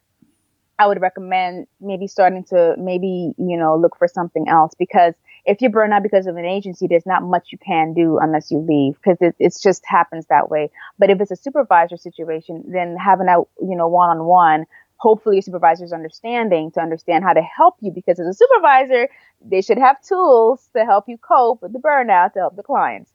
[0.77, 5.13] I would recommend maybe starting to maybe, you know, look for something else because
[5.45, 8.51] if you're burned out because of an agency, there's not much you can do unless
[8.51, 10.71] you leave because it, it just happens that way.
[10.97, 14.65] But if it's a supervisor situation, then having that, you know, one on one,
[14.97, 19.09] hopefully your supervisor's understanding to understand how to help you because as a supervisor,
[19.45, 23.11] they should have tools to help you cope with the burnout to help the clients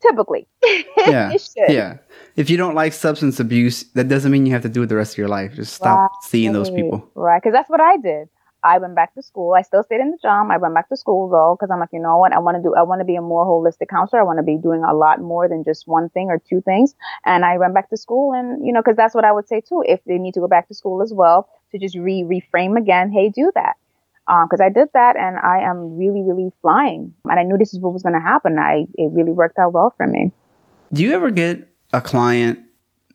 [0.00, 0.46] typically.
[1.06, 1.32] Yeah.
[1.68, 1.98] yeah.
[2.36, 4.96] If you don't like substance abuse, that doesn't mean you have to do it the
[4.96, 5.54] rest of your life.
[5.54, 6.10] Just stop right.
[6.22, 7.08] seeing those people.
[7.14, 7.40] Right.
[7.40, 8.28] Because that's what I did.
[8.68, 9.54] I went back to school.
[9.54, 10.48] I still stayed in the job.
[10.50, 12.32] I went back to school though, because I'm like, you know what?
[12.32, 14.20] I want to do, I want to be a more holistic counselor.
[14.20, 16.94] I want to be doing a lot more than just one thing or two things.
[17.24, 19.60] And I went back to school and, you know, because that's what I would say
[19.60, 19.82] too.
[19.86, 23.10] If they need to go back to school as well, to just re reframe again,
[23.12, 23.76] hey, do that
[24.44, 27.14] because uh, I did that and I am really, really flying.
[27.24, 28.58] And I knew this is what was going to happen.
[28.58, 30.32] I it really worked out well for me.
[30.92, 32.58] Do you ever get a client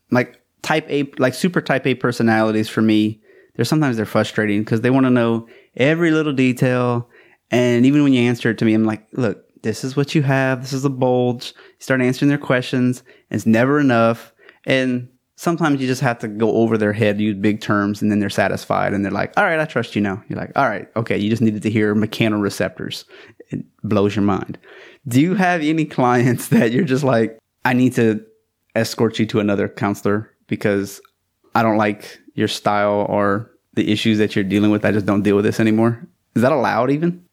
[0.09, 2.67] like type A, like super type A personalities?
[2.67, 3.21] For me,
[3.55, 7.09] they're sometimes they're frustrating because they want to know every little detail,
[7.51, 10.23] and even when you answer it to me, I'm like, look, this is what you
[10.23, 10.61] have.
[10.61, 11.53] This is a bulge.
[11.55, 13.03] You start answering their questions.
[13.29, 14.33] it's never enough,
[14.65, 18.19] and sometimes you just have to go over their head, use big terms, and then
[18.19, 20.23] they're satisfied and they're like, all right, I trust you now.
[20.29, 23.05] You're like, all right, okay, you just needed to hear mechanoreceptors.
[23.49, 24.57] It blows your mind.
[25.07, 28.25] Do you have any clients that you're just like, I need to
[28.75, 31.01] escort you to another counselor because
[31.55, 34.85] I don't like your style or the issues that you're dealing with?
[34.85, 36.07] I just don't deal with this anymore.
[36.35, 37.25] Is that allowed even?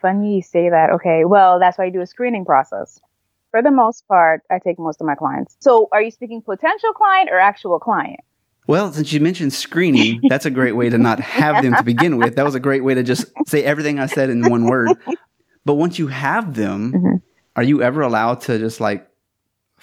[0.00, 0.90] Funny you say that.
[0.90, 1.24] Okay.
[1.24, 3.00] Well, that's why I do a screening process
[3.50, 5.56] for the most part, I take most of my clients.
[5.60, 8.20] So are you speaking potential client or actual client?
[8.66, 12.18] Well, since you mentioned screening, that's a great way to not have them to begin
[12.18, 12.36] with.
[12.36, 14.90] That was a great way to just say everything I said in one word.
[15.64, 17.16] But once you have them, mm-hmm.
[17.54, 19.06] are you ever allowed to just like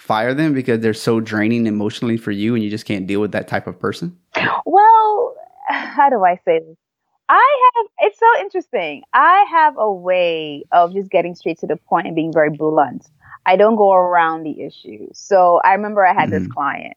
[0.06, 3.32] fire them because they're so draining emotionally for you and you just can't deal with
[3.32, 4.16] that type of person?
[4.64, 5.34] Well,
[5.68, 6.76] how do I say this?
[7.28, 9.02] I have, it's so interesting.
[9.12, 13.08] I have a way of just getting straight to the point and being very blunt.
[13.44, 15.18] I don't go around the issues.
[15.18, 16.44] So I remember I had mm-hmm.
[16.44, 16.96] this client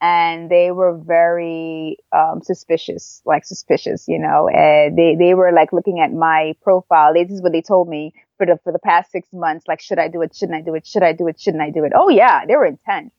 [0.00, 4.48] and they were very um, suspicious, like suspicious, you know.
[4.48, 7.14] And they they were like looking at my profile.
[7.14, 9.66] This is what they told me for the for the past six months.
[9.68, 10.34] Like, should I do it?
[10.34, 10.86] Shouldn't I do it?
[10.86, 11.40] Should I do it?
[11.40, 11.92] Shouldn't I do it?
[11.94, 13.12] Oh yeah, they were intense.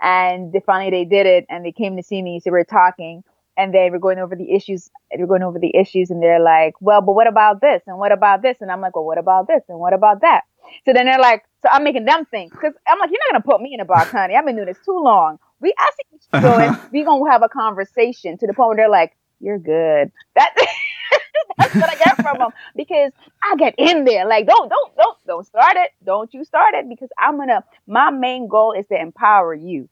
[0.00, 2.40] And they, finally they did it, and they came to see me.
[2.40, 3.22] So we were talking,
[3.58, 4.90] and they were going over the issues.
[5.14, 7.82] They were going over the issues, and they're like, "Well, but what about this?
[7.86, 9.62] And what about this?" And I'm like, "Well, what about this?
[9.68, 10.44] And what about that?"
[10.84, 13.54] So then they're like, so I'm making them think because I'm like, you're not gonna
[13.54, 14.34] put me in a box, honey.
[14.34, 15.38] I've been doing this too long.
[15.60, 19.58] We actually going, we gonna have a conversation to the point where they're like, you're
[19.58, 20.12] good.
[20.36, 20.54] That
[21.58, 25.16] that's what I get from them because I get in there like, don't, don't, don't,
[25.26, 25.90] don't start it.
[26.04, 27.64] Don't you start it because I'm gonna.
[27.86, 29.88] My main goal is to empower you.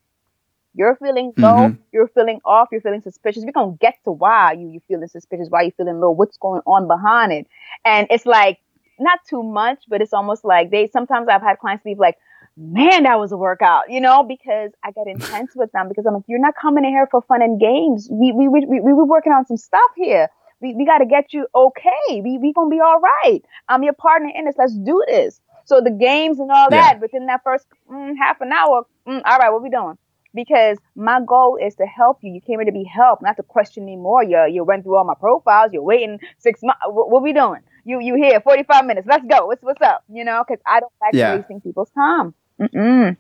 [0.74, 1.80] You're feeling low, mm-hmm.
[1.92, 3.44] you're feeling off, you're feeling suspicious.
[3.44, 6.62] We're gonna get to why you you feeling suspicious, why you feeling low, what's going
[6.66, 7.46] on behind it.
[7.84, 8.60] And it's like
[9.00, 12.16] not too much, but it's almost like they sometimes I've had clients leave like,
[12.56, 16.14] man, that was a workout, you know, because I get intense with them because I'm
[16.14, 18.08] like, you're not coming in here for fun and games.
[18.10, 20.28] We we we we, we were working on some stuff here.
[20.60, 22.20] We we got to get you okay.
[22.22, 23.40] We we gonna be all right.
[23.68, 24.54] I'm your partner in this.
[24.58, 25.40] Let's do this.
[25.64, 26.98] So the games and all that yeah.
[27.00, 28.86] within that first mm, half an hour.
[29.06, 29.98] Mm, all right, what we doing?
[30.34, 32.32] Because my goal is to help you.
[32.32, 34.22] You came here to be helped, not to question me more.
[34.22, 35.72] You you went through all my profiles.
[35.72, 36.80] You're waiting six months.
[36.86, 37.60] What, what we doing?
[37.88, 40.92] you you here 45 minutes let's go what's what's up you know because i don't
[41.00, 41.36] like yeah.
[41.36, 43.16] wasting people's time Mm-mm.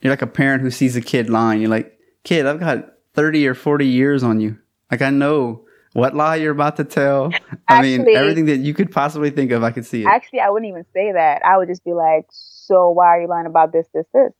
[0.00, 3.46] you're like a parent who sees a kid lying you're like kid i've got 30
[3.48, 4.58] or 40 years on you
[4.90, 8.74] like i know what lie you're about to tell actually, i mean everything that you
[8.74, 11.56] could possibly think of i could see it actually i wouldn't even say that i
[11.56, 14.32] would just be like so why are you lying about this this this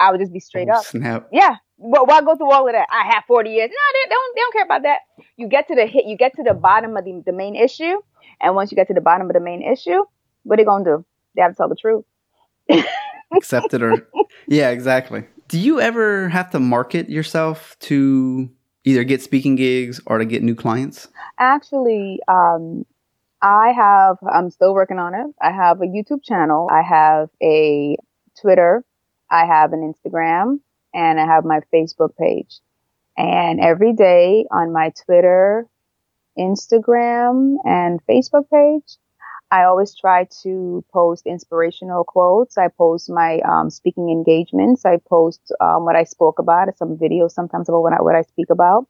[0.00, 2.72] i would just be straight oh, up snap yeah well, why go through all of
[2.72, 2.86] that?
[2.90, 3.68] I have 40 years.
[3.68, 4.36] No, they, don't.
[4.36, 5.00] They don't care about that.
[5.36, 6.06] You get to the hit.
[6.06, 8.00] You get to the bottom of the, the main issue,
[8.40, 10.04] and once you get to the bottom of the main issue,
[10.44, 11.04] what are they gonna do?
[11.34, 12.04] They have to tell the truth.
[13.34, 14.06] Accept it or
[14.46, 15.24] yeah, exactly.
[15.48, 18.48] Do you ever have to market yourself to
[18.84, 21.08] either get speaking gigs or to get new clients?
[21.38, 22.84] Actually, um,
[23.40, 25.26] I have, I'm still working on it.
[25.40, 26.68] I have a YouTube channel.
[26.70, 27.96] I have a
[28.40, 28.84] Twitter.
[29.30, 30.60] I have an Instagram
[30.94, 32.60] and I have my Facebook page.
[33.16, 35.66] And every day on my Twitter,
[36.38, 38.96] Instagram, and Facebook page,
[39.52, 42.56] I always try to post inspirational quotes.
[42.56, 44.86] I post my um, speaking engagements.
[44.86, 48.22] I post um, what I spoke about, some videos sometimes about what I, what I
[48.22, 48.86] speak about.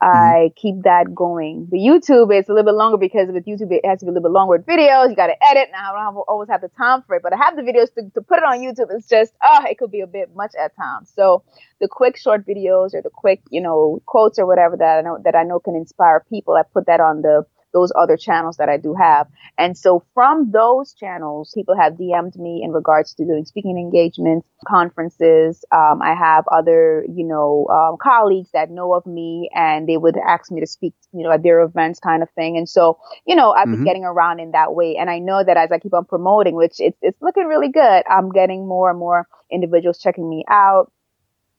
[0.00, 0.16] Mm-hmm.
[0.16, 1.66] I keep that going.
[1.72, 4.12] The YouTube is a little bit longer because with YouTube it has to be a
[4.12, 5.10] little bit longer with videos.
[5.10, 7.22] You got to edit, and I don't have, always have the time for it.
[7.24, 8.94] But I have the videos to, to put it on YouTube.
[8.94, 11.10] It's just oh, it could be a bit much at times.
[11.16, 11.42] So
[11.80, 15.18] the quick short videos or the quick you know quotes or whatever that I know
[15.24, 16.54] that I know can inspire people.
[16.54, 17.44] I put that on the
[17.74, 19.26] those other channels that I do have.
[19.58, 24.48] And so from those channels, people have DM'd me in regards to doing speaking engagements,
[24.66, 25.64] conferences.
[25.72, 30.16] Um, I have other, you know, um, colleagues that know of me and they would
[30.16, 32.56] ask me to speak, you know, at their events kind of thing.
[32.56, 33.84] And so, you know, I've been mm-hmm.
[33.84, 34.96] getting around in that way.
[34.96, 38.04] And I know that as I keep on promoting, which it's, it's looking really good,
[38.08, 40.90] I'm getting more and more individuals checking me out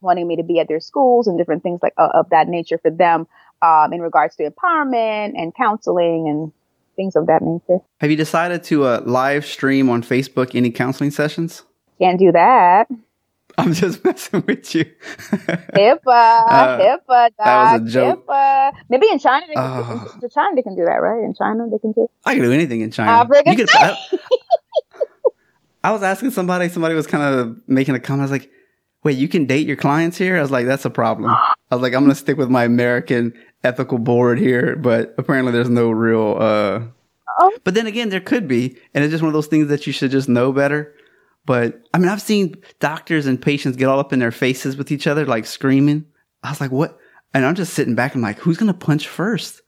[0.02, 2.78] wanting me to be at their schools and different things like uh, of that nature
[2.78, 3.28] for them
[3.66, 6.52] um, in regards to empowerment and counseling and
[6.96, 7.82] things of that nature.
[8.00, 11.64] Have you decided to uh, live stream on Facebook any counseling sessions?
[12.00, 12.88] Can't do that.
[13.58, 14.84] I'm just messing with you.
[15.74, 18.28] HIPAA, uh, HIPAA, doc, that was a joke.
[18.28, 18.72] HIPAA.
[18.90, 21.24] Maybe in China, they can, uh, in China they can do that, right?
[21.24, 22.10] In China they can do.
[22.26, 23.12] I can do anything in China.
[23.12, 23.50] Africa.
[23.50, 23.98] You could, I,
[25.86, 26.68] I was asking somebody.
[26.68, 28.24] Somebody was kind of making a comment.
[28.24, 28.52] I was like,
[29.04, 31.82] "Wait, you can date your clients here?" I was like, "That's a problem." I was
[31.82, 33.34] like, I'm gonna stick with my American
[33.66, 36.38] ethical board here, but apparently there's no real.
[36.40, 36.82] uh
[37.40, 37.58] oh.
[37.64, 39.94] But then again, there could be, and it's just one of those things that you
[39.94, 40.96] should just know better.
[41.46, 44.92] But I mean, I've seen doctors and patients get all up in their faces with
[44.92, 46.06] each other, like screaming.
[46.44, 46.98] I was like, what?
[47.34, 49.62] And I'm just sitting back and like, who's gonna punch first?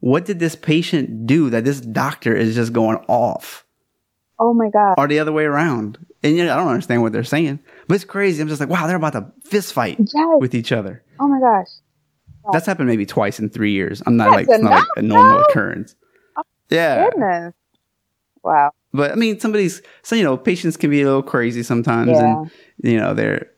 [0.00, 3.66] What did this patient do that this doctor is just going off?
[4.38, 4.94] Oh my god!
[4.96, 5.98] Or the other way around?
[6.22, 8.40] And you know, I don't understand what they're saying, but it's crazy.
[8.40, 10.36] I'm just like, wow, they're about to fist fight yes.
[10.38, 11.02] with each other.
[11.18, 11.68] Oh my gosh.
[12.52, 14.02] That's happened maybe twice in three years.
[14.06, 15.94] I'm not That's like it's not like a normal occurrence.
[16.36, 17.04] Oh, yeah.
[17.04, 17.54] Goodness.
[18.42, 18.72] Wow.
[18.92, 22.40] But I mean, somebody's so you know, patients can be a little crazy sometimes, yeah.
[22.40, 22.50] and
[22.82, 23.50] you know, they're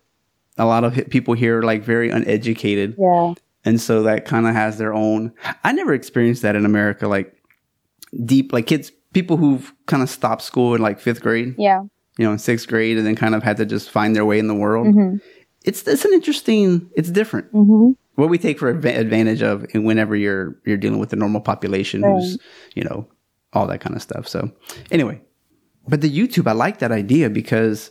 [0.58, 2.96] a lot of people here are like very uneducated.
[2.98, 3.34] Yeah.
[3.64, 5.32] And so that kind of has their own.
[5.64, 7.34] I never experienced that in America, like
[8.24, 11.54] deep, like kids, people who've kind of stopped school in like fifth grade.
[11.56, 11.82] Yeah.
[12.18, 14.38] You know, in sixth grade, and then kind of had to just find their way
[14.38, 14.88] in the world.
[14.88, 15.16] Mm-hmm
[15.64, 16.90] it's it's an interesting.
[16.94, 17.52] It's different.
[17.52, 17.92] Mm-hmm.
[18.14, 22.12] What we take for advantage of whenever you're you're dealing with the normal population, right.
[22.12, 22.38] who's
[22.74, 23.08] you know
[23.52, 24.28] all that kind of stuff.
[24.28, 24.50] So
[24.90, 25.20] anyway,
[25.88, 27.90] but the YouTube, I like that idea because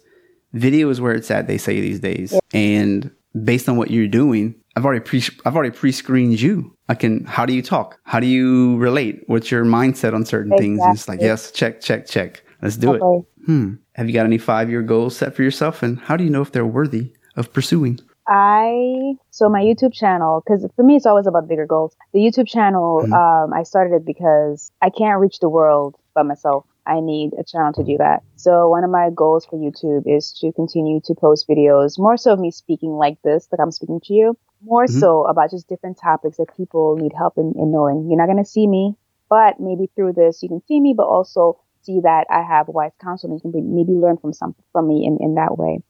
[0.54, 1.48] video is where it's at.
[1.48, 2.40] They say these days, yeah.
[2.54, 3.12] and
[3.44, 6.76] based on what you're doing, I've already pre I've already pre-screened you.
[6.88, 7.26] I can.
[7.26, 8.00] How do you talk?
[8.04, 9.24] How do you relate?
[9.28, 10.66] What's your mindset on certain exactly.
[10.66, 10.82] things?
[10.84, 12.44] And it's like yes, check, check, check.
[12.62, 13.28] Let's do okay.
[13.28, 13.46] it.
[13.46, 13.74] Hmm.
[13.94, 15.84] Have you got any five year goals set for yourself?
[15.84, 18.00] And how do you know if they're worthy of pursuing?
[18.28, 21.96] I so my YouTube channel because for me it's always about bigger goals.
[22.14, 23.14] The YouTube channel mm-hmm.
[23.14, 26.66] um, I started it because I can't reach the world by myself.
[26.86, 28.24] I need a channel to do that.
[28.36, 32.34] So one of my goals for YouTube is to continue to post videos, more so
[32.34, 35.00] of me speaking like this, like I'm speaking to you, more mm-hmm.
[35.00, 38.08] so about just different topics that people need help in, in knowing.
[38.10, 38.96] You're not going to see me,
[39.30, 42.92] but maybe through this you can see me, but also see that I have wise
[43.02, 45.82] counsel and you can maybe learn from some from me in, in that way.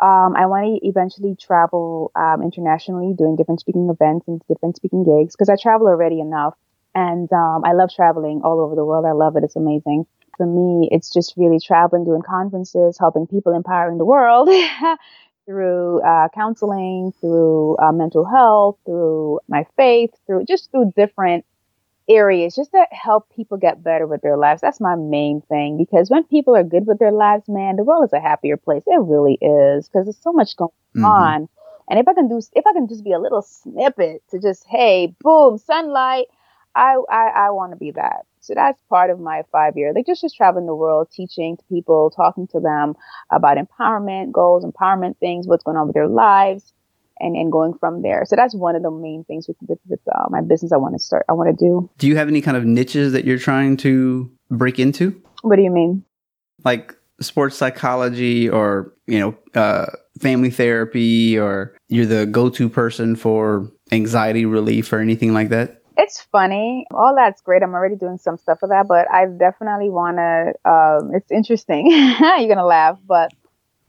[0.00, 5.04] Um, I want to eventually travel um, internationally, doing different speaking events and different speaking
[5.04, 6.54] gigs because I travel already enough,
[6.94, 9.06] and um, I love traveling all over the world.
[9.06, 10.06] I love it; it's amazing.
[10.36, 14.48] For me, it's just really traveling, doing conferences, helping people, empowering the world
[15.46, 21.44] through uh, counseling, through uh, mental health, through my faith, through just through different
[22.08, 24.60] areas just to help people get better with their lives.
[24.60, 28.04] That's my main thing because when people are good with their lives, man, the world
[28.04, 28.82] is a happier place.
[28.86, 31.04] It really is because there's so much going mm-hmm.
[31.04, 31.48] on.
[31.90, 34.66] And if I can do, if I can just be a little snippet to just,
[34.68, 36.26] hey, boom, sunlight,
[36.74, 38.26] I, I, I want to be that.
[38.40, 41.64] So that's part of my five year, like just, just traveling the world, teaching to
[41.64, 42.94] people, talking to them
[43.30, 46.72] about empowerment goals, empowerment things, what's going on with their lives
[47.20, 48.24] and, and going from there.
[48.26, 50.94] So that's one of the main things with, with, with uh, my business I want
[50.94, 51.90] to start, I want to do.
[51.98, 55.20] Do you have any kind of niches that you're trying to break into?
[55.42, 56.04] What do you mean?
[56.64, 59.86] Like sports psychology or, you know, uh,
[60.20, 65.82] family therapy or you're the go-to person for anxiety relief or anything like that?
[65.96, 66.86] It's funny.
[66.92, 67.62] All that's great.
[67.62, 71.90] I'm already doing some stuff for that, but I definitely want to, um, it's interesting.
[71.90, 73.32] you're going to laugh, but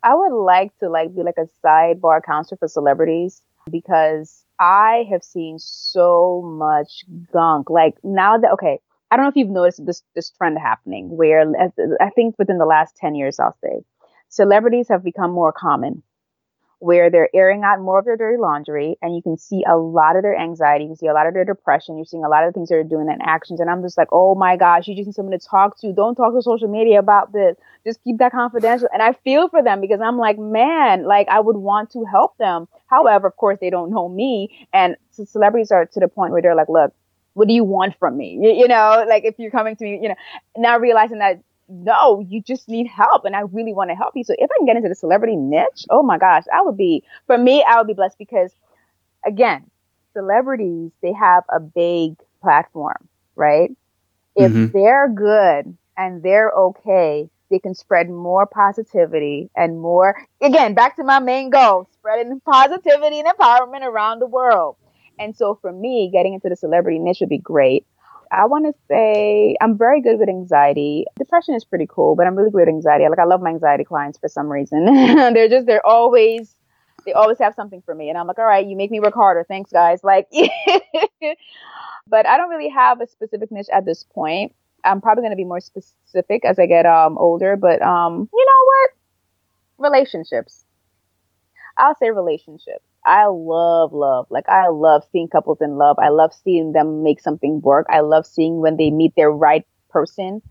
[0.03, 5.23] I would like to like be like a sidebar counselor for celebrities because I have
[5.23, 7.69] seen so much gunk.
[7.69, 8.79] Like now that okay,
[9.11, 11.45] I don't know if you've noticed this this trend happening where
[12.01, 13.81] I think within the last 10 years I'll say
[14.29, 16.03] celebrities have become more common
[16.79, 20.15] where they're airing out more of their dirty laundry and you can see a lot
[20.15, 22.53] of their anxiety, you see a lot of their depression, you're seeing a lot of
[22.53, 23.59] the things they're doing and actions.
[23.59, 25.91] And I'm just like, oh my gosh, you just need someone to talk to.
[25.91, 27.57] Don't talk to social media about this.
[27.85, 28.87] Just keep that confidential.
[28.93, 32.37] And I feel for them because I'm like, man, like I would want to help
[32.37, 32.67] them.
[32.87, 34.67] However, of course, they don't know me.
[34.71, 36.93] And celebrities are to the point where they're like, look,
[37.33, 38.39] what do you want from me?
[38.41, 40.15] You, you know, like if you're coming to me, you know,
[40.57, 43.25] now realizing that no, you just need help.
[43.25, 44.23] And I really want to help you.
[44.23, 47.03] So if I can get into the celebrity niche, oh my gosh, I would be,
[47.27, 48.51] for me, I would be blessed because
[49.25, 49.69] again,
[50.13, 53.71] celebrities, they have a big platform, right?
[54.35, 54.77] If mm-hmm.
[54.77, 61.03] they're good and they're okay, they can spread more positivity and more, again, back to
[61.03, 64.75] my main goal, spreading positivity and empowerment around the world.
[65.17, 67.85] And so for me, getting into the celebrity niche would be great.
[68.31, 71.05] I want to say I'm very good with anxiety.
[71.17, 73.05] Depression is pretty cool, but I'm really good with anxiety.
[73.09, 74.85] Like I love my anxiety clients for some reason.
[75.33, 76.55] they're just they're always
[77.05, 79.13] they always have something for me, and I'm like, all right, you make me work
[79.13, 79.45] harder.
[79.47, 80.03] Thanks, guys.
[80.03, 80.27] Like,
[82.07, 84.53] but I don't really have a specific niche at this point.
[84.83, 88.45] I'm probably going to be more specific as I get um older, but um you
[88.45, 89.91] know what?
[89.91, 90.65] Relationships.
[91.77, 92.88] I'll say relationships.
[93.05, 94.27] I love love.
[94.29, 95.97] Like I love seeing couples in love.
[95.99, 97.87] I love seeing them make something work.
[97.89, 100.41] I love seeing when they meet their right person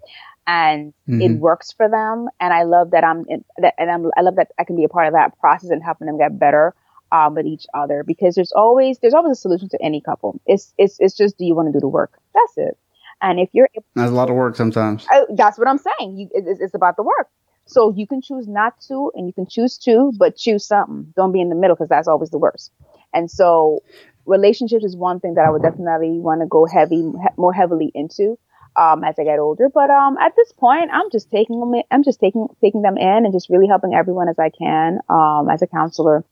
[0.47, 1.21] and mm-hmm.
[1.21, 2.29] it works for them.
[2.41, 4.85] And I love that I'm in, that, and I'm, I love that I can be
[4.85, 6.75] a part of that process and helping them get better
[7.13, 10.41] um, with each other because there's always there's always a solution to any couple.
[10.47, 12.19] It's it's it's just do you want to do the work?
[12.35, 12.79] That's it.
[13.21, 15.07] And if you're that's a lot of work sometimes.
[15.11, 16.19] I, that's what I'm saying.
[16.19, 17.29] You, it's, it's about the work.
[17.69, 21.13] So you can choose not to and you can choose to, but choose something.
[21.15, 22.73] Don't be in the middle because that's always the worst.
[23.13, 23.83] And so
[24.25, 28.39] relationships is one thing that I would definitely want to go heavy, more heavily into.
[28.77, 31.75] Um, as I get older, but um, at this point, I'm just taking them.
[31.75, 35.01] In, I'm just taking taking them in and just really helping everyone as I can
[35.09, 36.25] um, as a counselor.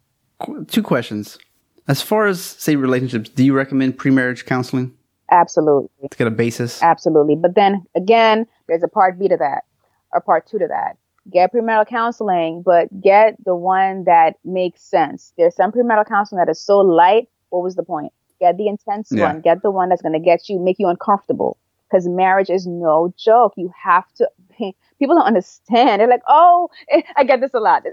[0.69, 1.39] Two questions.
[1.89, 4.95] As far as say relationships, do you recommend pre-marriage counseling?
[5.33, 6.09] Absolutely.
[6.09, 6.81] To get a basis.
[6.85, 7.35] Absolutely.
[7.35, 9.65] But then again, there's a part B to that,
[10.13, 10.99] or part two to that
[11.31, 15.33] get premarital counseling, but get the one that makes sense.
[15.37, 17.29] There's some premarital counseling that is so light.
[17.51, 18.13] What was the point?
[18.41, 19.33] Get the intense yeah.
[19.33, 19.41] one.
[19.41, 21.57] Get the one that's going to get you, make you uncomfortable.
[21.89, 23.55] Because marriage is no joke.
[23.57, 24.29] You have to.
[24.99, 26.01] People don't understand.
[26.01, 26.69] They're like, "Oh,
[27.17, 27.85] I get this a lot."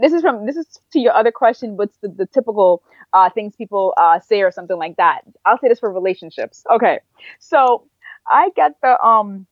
[0.00, 1.76] This is from this is to your other question.
[1.76, 2.82] What's the, the typical
[3.12, 5.20] uh, things people uh, say or something like that?
[5.46, 6.64] I'll say this for relationships.
[6.68, 6.98] Okay,
[7.38, 7.86] so
[8.28, 9.46] I get the um.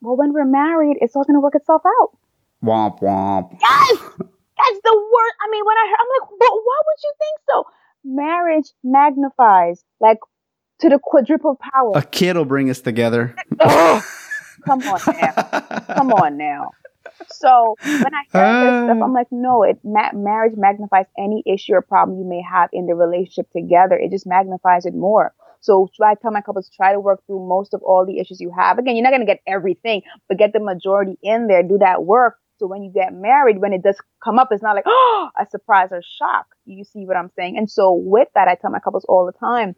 [0.00, 2.16] Well, when we're married, it's all going to work itself out.
[2.62, 3.56] Womp womp.
[3.60, 3.98] Yes!
[4.18, 5.32] That's the word.
[5.40, 7.64] I mean, when I heard, I'm like, but why would you think so?
[8.04, 10.18] Marriage magnifies like
[10.80, 11.92] to the quadruple power.
[11.94, 13.34] A kid will bring us together.
[13.60, 15.84] come on now.
[15.94, 16.70] come on now.
[17.30, 21.42] So when I hear uh, this stuff, I'm like, no, it ma- marriage magnifies any
[21.46, 23.96] issue or problem you may have in the relationship together.
[23.96, 25.34] It just magnifies it more.
[25.60, 28.52] So try tell my couples try to work through most of all the issues you
[28.56, 28.78] have.
[28.78, 31.62] Again, you're not gonna get everything, but get the majority in there.
[31.62, 34.76] Do that work so when you get married, when it does come up, it's not
[34.76, 36.46] like, oh, a surprise or shock.
[36.64, 37.58] You see what I'm saying?
[37.58, 39.74] And so with that, I tell my couples all the time,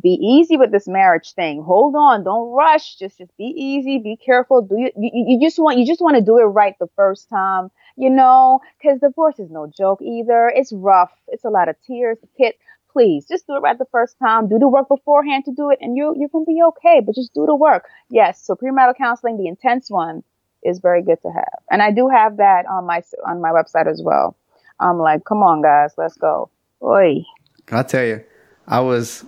[0.00, 1.64] be easy with this marriage thing.
[1.64, 2.22] Hold on.
[2.22, 2.96] Don't rush.
[2.96, 3.98] Just, just be easy.
[3.98, 4.62] Be careful.
[4.62, 7.28] Do you, you, you just want, you just want to do it right the first
[7.28, 10.52] time, you know, cause divorce is no joke either.
[10.54, 11.10] It's rough.
[11.26, 12.18] It's a lot of tears.
[12.38, 12.54] Kid,
[12.92, 14.48] please just do it right the first time.
[14.48, 17.34] Do the work beforehand to do it and you, you're to be okay, but just
[17.34, 17.88] do the work.
[18.10, 18.44] Yes.
[18.44, 20.22] So premarital counseling, the intense one
[20.62, 21.62] is very good to have.
[21.70, 24.36] And I do have that on my on my website as well.
[24.80, 26.50] I'm like, come on, guys, let's go.
[26.82, 27.24] Oi.
[27.72, 28.24] I'll tell you,
[28.66, 29.24] I was,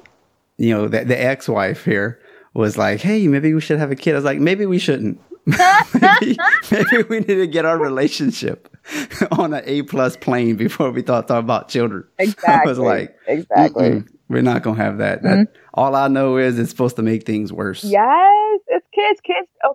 [0.58, 2.20] you know, the, the ex-wife here
[2.54, 4.12] was like, hey, maybe we should have a kid.
[4.12, 5.20] I was like, maybe we shouldn't.
[5.46, 6.36] maybe,
[6.70, 8.68] maybe, we need to get our relationship
[9.32, 12.04] on an A plus plane before we thought, thought about children.
[12.18, 12.54] Exactly.
[12.54, 14.04] I was like, exactly.
[14.28, 15.22] We're not gonna have that.
[15.22, 15.44] Mm-hmm.
[15.44, 15.52] that.
[15.72, 17.82] All I know is it's supposed to make things worse.
[17.82, 19.20] Yes, it's kids.
[19.22, 19.48] Kids.
[19.64, 19.74] Oh,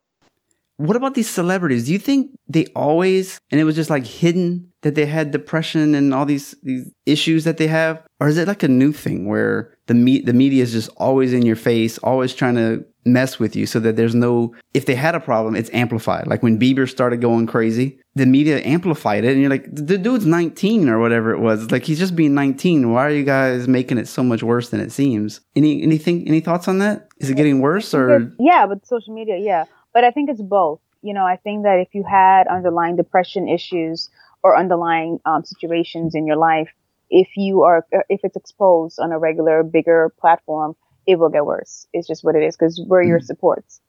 [0.84, 1.86] what about these celebrities?
[1.86, 5.96] Do you think they always, and it was just like hidden that they had depression
[5.96, 8.04] and all these, these issues that they have?
[8.20, 11.32] Or is it like a new thing where the me- the media is just always
[11.32, 14.96] in your face, always trying to mess with you so that there's no, if they
[14.96, 16.28] had a problem, it's amplified.
[16.28, 20.26] Like when Bieber started going crazy, the media amplified it and you're like, the dude's
[20.26, 21.72] 19 or whatever it was.
[21.72, 22.92] like he's just being 19.
[22.92, 25.40] Why are you guys making it so much worse than it seems?
[25.56, 27.08] Any, anything, any thoughts on that?
[27.20, 28.32] Is it getting worse or?
[28.40, 29.64] Yeah, with social media, yeah.
[29.94, 30.80] But I think it's both.
[31.02, 34.10] You know, I think that if you had underlying depression issues
[34.42, 36.70] or underlying um, situations in your life,
[37.10, 40.76] if you are if it's exposed on a regular bigger platform,
[41.06, 41.88] it will get worse.
[41.94, 43.26] It's just what it is because we're your mm-hmm.
[43.26, 43.82] supports.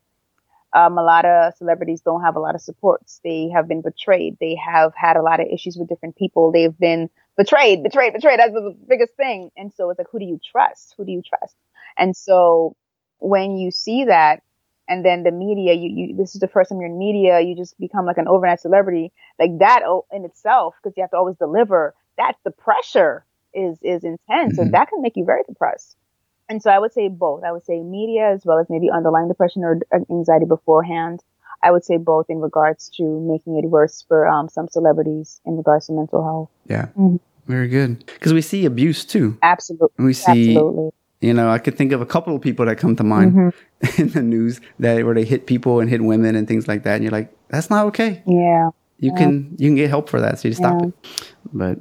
[0.73, 3.21] Um, a lot of celebrities don't have a lot of supports.
[3.23, 4.37] They have been betrayed.
[4.41, 6.51] They have had a lot of issues with different people.
[6.51, 8.39] They've been betrayed, betrayed, betrayed.
[8.39, 9.51] That's the biggest thing.
[9.55, 10.93] And so it's like, who do you trust?
[10.97, 11.55] Who do you trust?
[11.97, 12.75] And so
[13.19, 14.43] when you see that,
[14.87, 17.55] and then the media, you, you, this is the first time you're in media, you
[17.55, 19.81] just become like an overnight celebrity, like that
[20.11, 21.93] in itself, because you have to always deliver.
[22.17, 24.61] That's the pressure is is intense, mm-hmm.
[24.61, 25.97] and that can make you very depressed.
[26.47, 27.43] And so I would say both.
[27.43, 29.79] I would say media as well as maybe underlying depression or
[30.11, 31.21] anxiety beforehand.
[31.63, 35.57] I would say both in regards to making it worse for um, some celebrities in
[35.57, 36.49] regards to mental health.
[36.67, 36.87] Yeah.
[36.97, 37.15] Mm-hmm.
[37.47, 38.05] Very good.
[38.05, 39.37] Because we see abuse too.
[39.41, 40.05] Absolutely.
[40.05, 40.91] We see, Absolutely.
[41.25, 44.01] You know, I could think of a couple of people that come to mind mm-hmm.
[44.01, 46.95] in the news that where they hit people and hit women and things like that.
[46.95, 48.21] And you're like, that's not okay.
[48.27, 48.69] Yeah.
[48.99, 49.17] You yeah.
[49.17, 50.87] can you can get help for that, so you stop yeah.
[50.87, 51.33] it.
[51.51, 51.79] But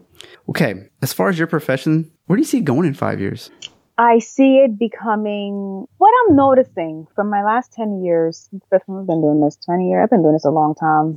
[0.48, 3.50] okay, as far as your profession, where do you see it going in five years?
[3.96, 8.48] I see it becoming what I'm noticing from my last 10 years.
[8.72, 10.02] I've been doing this 20 years.
[10.02, 11.14] I've been doing this a long time.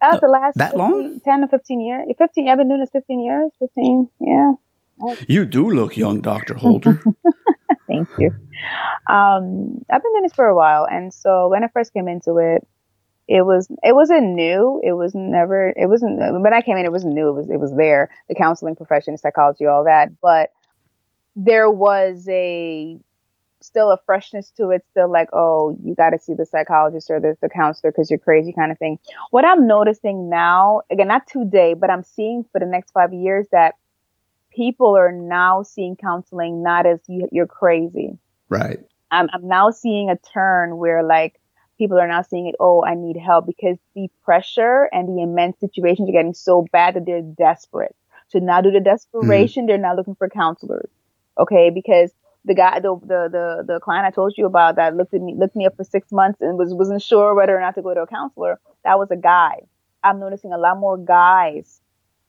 [0.00, 1.20] That's the last that 15, long?
[1.20, 2.08] 10 to 15 years.
[2.16, 3.52] 15, I've been doing this 15 years.
[3.58, 4.52] 15, yeah.
[5.28, 6.54] You do look young, Dr.
[6.54, 7.02] Holder.
[7.86, 8.30] Thank you.
[9.06, 10.86] Um, I've been doing this for a while.
[10.90, 12.66] And so when I first came into it,
[13.28, 14.80] it was it wasn't new.
[14.84, 17.28] It was never it wasn't when I came in it wasn't new.
[17.28, 18.08] It was it was there.
[18.28, 20.20] The counseling profession, psychology, all that.
[20.20, 20.50] But
[21.34, 22.98] there was a
[23.60, 27.18] still a freshness to it, still like, oh, you got to see the psychologist or
[27.18, 28.98] the, the counselor because you're crazy kind of thing.
[29.30, 33.46] What I'm noticing now, again, not today, but I'm seeing for the next five years
[33.50, 33.74] that
[34.56, 38.18] people are now seeing counseling not as you, you're crazy.
[38.48, 38.78] Right.
[39.10, 41.38] I'm, I'm now seeing a turn where like
[41.78, 45.60] people are now seeing it, oh, I need help because the pressure and the immense
[45.60, 47.94] situations are getting so bad that they're desperate.
[48.28, 49.68] So now due to desperation, mm.
[49.68, 50.88] they're now looking for counselors.
[51.38, 51.70] Okay.
[51.70, 52.10] Because
[52.44, 55.34] the guy, the, the, the, the client I told you about that looked at me,
[55.36, 57.92] looked me up for six months and was, wasn't sure whether or not to go
[57.92, 58.58] to a counselor.
[58.84, 59.60] That was a guy.
[60.02, 61.80] I'm noticing a lot more guys,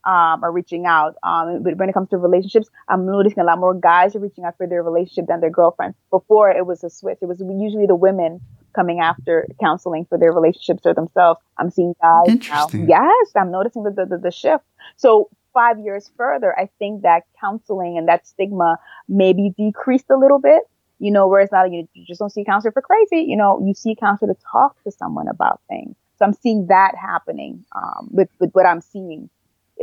[0.08, 1.16] um, are reaching out.
[1.22, 4.46] Um, but when it comes to relationships, I'm noticing a lot more guys are reaching
[4.46, 5.98] out for their relationship than their girlfriends.
[6.10, 7.18] Before it was a switch.
[7.22, 8.40] It was usually the women
[8.74, 11.42] coming after counseling for their relationships or themselves.
[11.58, 12.68] I'm seeing guys now.
[12.88, 14.64] Yes, I'm noticing the, the, the shift.
[14.96, 18.78] So five years further, I think that counseling and that stigma
[19.10, 20.64] maybe decreased a little bit.
[21.00, 23.26] You know, whereas now you, you just don't see a counselor for crazy.
[23.28, 25.96] You know, you see a counselor to talk to someone about things.
[26.18, 29.30] So I'm seeing that happening um, with, with what I'm seeing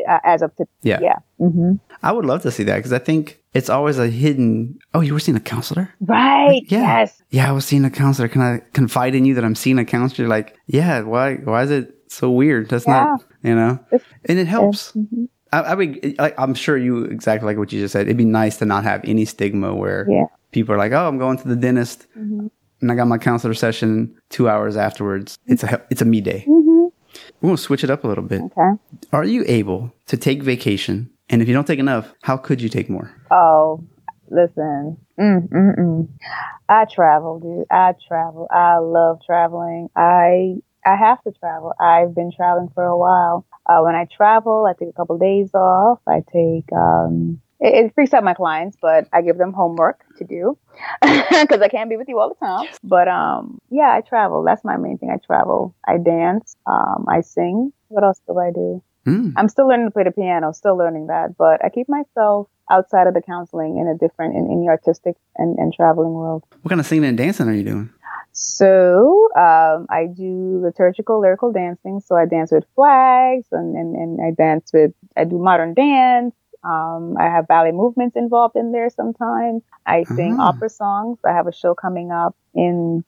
[0.09, 0.71] uh, as of today.
[0.83, 1.01] Yeah.
[1.01, 1.17] Yeah.
[1.41, 1.75] Mm-hmm.
[2.03, 4.79] I would love to see that because I think it's always a hidden.
[4.93, 5.95] Oh, you were seeing a counselor?
[6.01, 6.63] Right.
[6.63, 7.01] Like, yeah.
[7.01, 7.23] Yes.
[7.31, 8.29] Yeah, I was seeing a counselor.
[8.29, 10.29] Can I confide in you that I'm seeing a counselor?
[10.29, 11.03] Like, yeah.
[11.03, 11.37] Why?
[11.37, 12.69] Why is it so weird?
[12.69, 13.05] That's yeah.
[13.05, 13.25] not.
[13.43, 13.79] You know.
[14.27, 14.93] And it helps.
[14.93, 15.25] Mm-hmm.
[15.55, 18.07] I, I mean, I'm sure you exactly like what you just said.
[18.07, 20.25] It'd be nice to not have any stigma where yeah.
[20.51, 22.49] people are like, "Oh, I'm going to the dentist, mm-hmm.
[22.81, 26.45] and I got my counselor session two hours afterwards." It's a it's a me day.
[26.49, 26.87] Mm-hmm.
[27.41, 28.43] We're gonna switch it up a little bit.
[28.43, 28.71] Okay.
[29.13, 31.11] Are you able to take vacation?
[31.29, 33.11] And if you don't take enough, how could you take more?
[33.31, 33.83] Oh,
[34.29, 34.99] listen.
[35.19, 36.09] Mm, mm, mm.
[36.69, 37.67] I travel, dude.
[37.71, 38.47] I travel.
[38.51, 39.89] I love traveling.
[39.97, 40.57] I
[40.87, 41.73] I have to travel.
[41.81, 43.47] I've been traveling for a while.
[43.67, 46.01] Uh, when I travel, I take a couple of days off.
[46.07, 50.25] I take, um, it, it freaks out my clients, but I give them homework to
[50.25, 50.59] do
[51.03, 52.67] because I can't be with you all the time.
[52.83, 54.45] But um, yeah, I travel.
[54.45, 55.11] That's my main thing.
[55.11, 55.75] I travel.
[55.87, 56.57] I dance.
[56.67, 57.73] Um, I sing.
[57.89, 58.83] What else do I do?
[59.07, 59.33] Mm.
[59.37, 60.53] I'm still learning to play the piano.
[60.53, 64.51] Still learning that, but I keep myself outside of the counseling in a different in,
[64.51, 66.45] in the artistic and, and traveling world.
[66.63, 67.91] What kind of singing and dancing are you doing?
[68.33, 72.01] So um, I do liturgical lyrical dancing.
[72.01, 76.35] So I dance with flags and, and, and I dance with, I do modern dance.
[76.65, 79.63] Um, I have ballet movements involved in there sometimes.
[79.87, 80.49] I sing uh-huh.
[80.49, 81.19] opera songs.
[81.25, 83.05] I have a show coming up in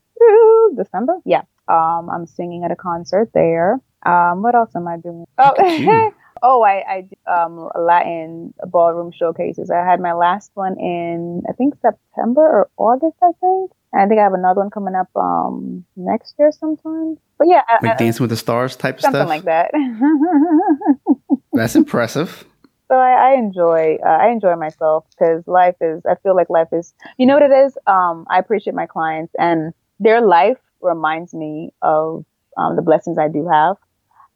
[0.77, 1.19] December.
[1.25, 1.43] Yeah.
[1.69, 3.81] Um, I'm singing at a concert there.
[4.05, 5.25] Um, what else am I doing?
[5.39, 5.53] Oh,
[6.43, 9.71] oh, I, I do, um, Latin ballroom showcases.
[9.71, 13.73] I had my last one in, I think September or August, I think.
[13.93, 17.17] And I think I have another one coming up um next year sometime.
[17.39, 21.39] But yeah, like I, Dancing with the Stars type something stuff, Something like that.
[21.53, 22.45] That's impressive.
[22.89, 26.69] So I, I enjoy uh, I enjoy myself because life is I feel like life
[26.73, 27.77] is you know what it is.
[27.87, 32.25] Um, I appreciate my clients and their life reminds me of
[32.57, 33.77] um, the blessings I do have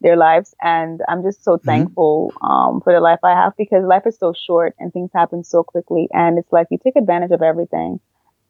[0.01, 0.55] their lives.
[0.61, 1.67] And I'm just so mm-hmm.
[1.67, 5.45] thankful, um, for the life I have because life is so short and things happen
[5.45, 6.09] so quickly.
[6.13, 8.01] And it's like you take advantage of everything.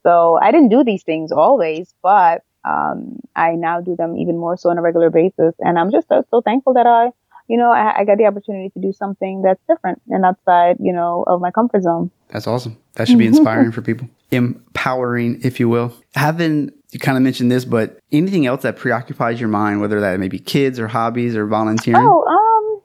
[0.02, 4.56] So I didn't do these things always, but um, I now do them even more
[4.56, 5.54] so on a regular basis.
[5.58, 7.10] And I'm just so, so thankful that I,
[7.50, 10.92] you know, I, I got the opportunity to do something that's different and outside, you
[10.92, 12.10] know, of my comfort zone.
[12.28, 12.78] That's awesome.
[12.94, 14.08] That should be inspiring for people.
[14.30, 15.92] Empowering, if you will.
[16.14, 20.20] Having you kind of mentioned this, but anything else that preoccupies your mind, whether that
[20.20, 22.00] may be kids or hobbies or volunteering?
[22.00, 22.82] Oh, um,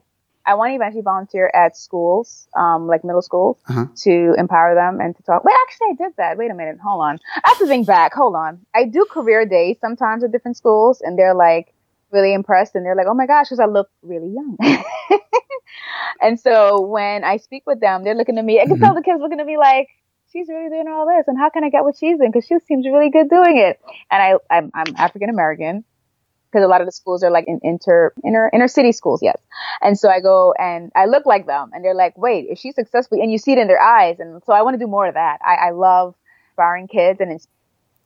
[0.47, 3.85] I want to eventually volunteer at schools, um, like middle schools, Uh-huh.
[4.03, 5.43] to empower them and to talk.
[5.43, 6.37] Wait, actually, I did that.
[6.37, 6.77] Wait a minute.
[6.83, 7.19] Hold on.
[7.43, 8.13] I have to think back.
[8.15, 8.65] Hold on.
[8.73, 11.73] I do career days sometimes at different schools, and they're like
[12.11, 14.57] really impressed, and they're like, "Oh my gosh," because I look really young.
[16.21, 18.59] and so when I speak with them, they're looking at me.
[18.59, 18.97] I can tell mm-hmm.
[18.97, 19.87] the kids looking at me like,
[20.31, 22.31] "She's really doing all this, and how can I get what she's doing?
[22.31, 23.79] Because she seems really good doing it."
[24.11, 25.83] And I, I'm, I'm African American
[26.55, 29.37] because a lot of the schools are like in inter inner inner city schools, yes.
[29.81, 32.75] And so I go and I look like them, and they're like, "Wait, if she's
[32.75, 34.19] successful," and you see it in their eyes.
[34.19, 35.39] And so I want to do more of that.
[35.45, 36.15] I, I love
[36.49, 37.47] inspiring kids and ins-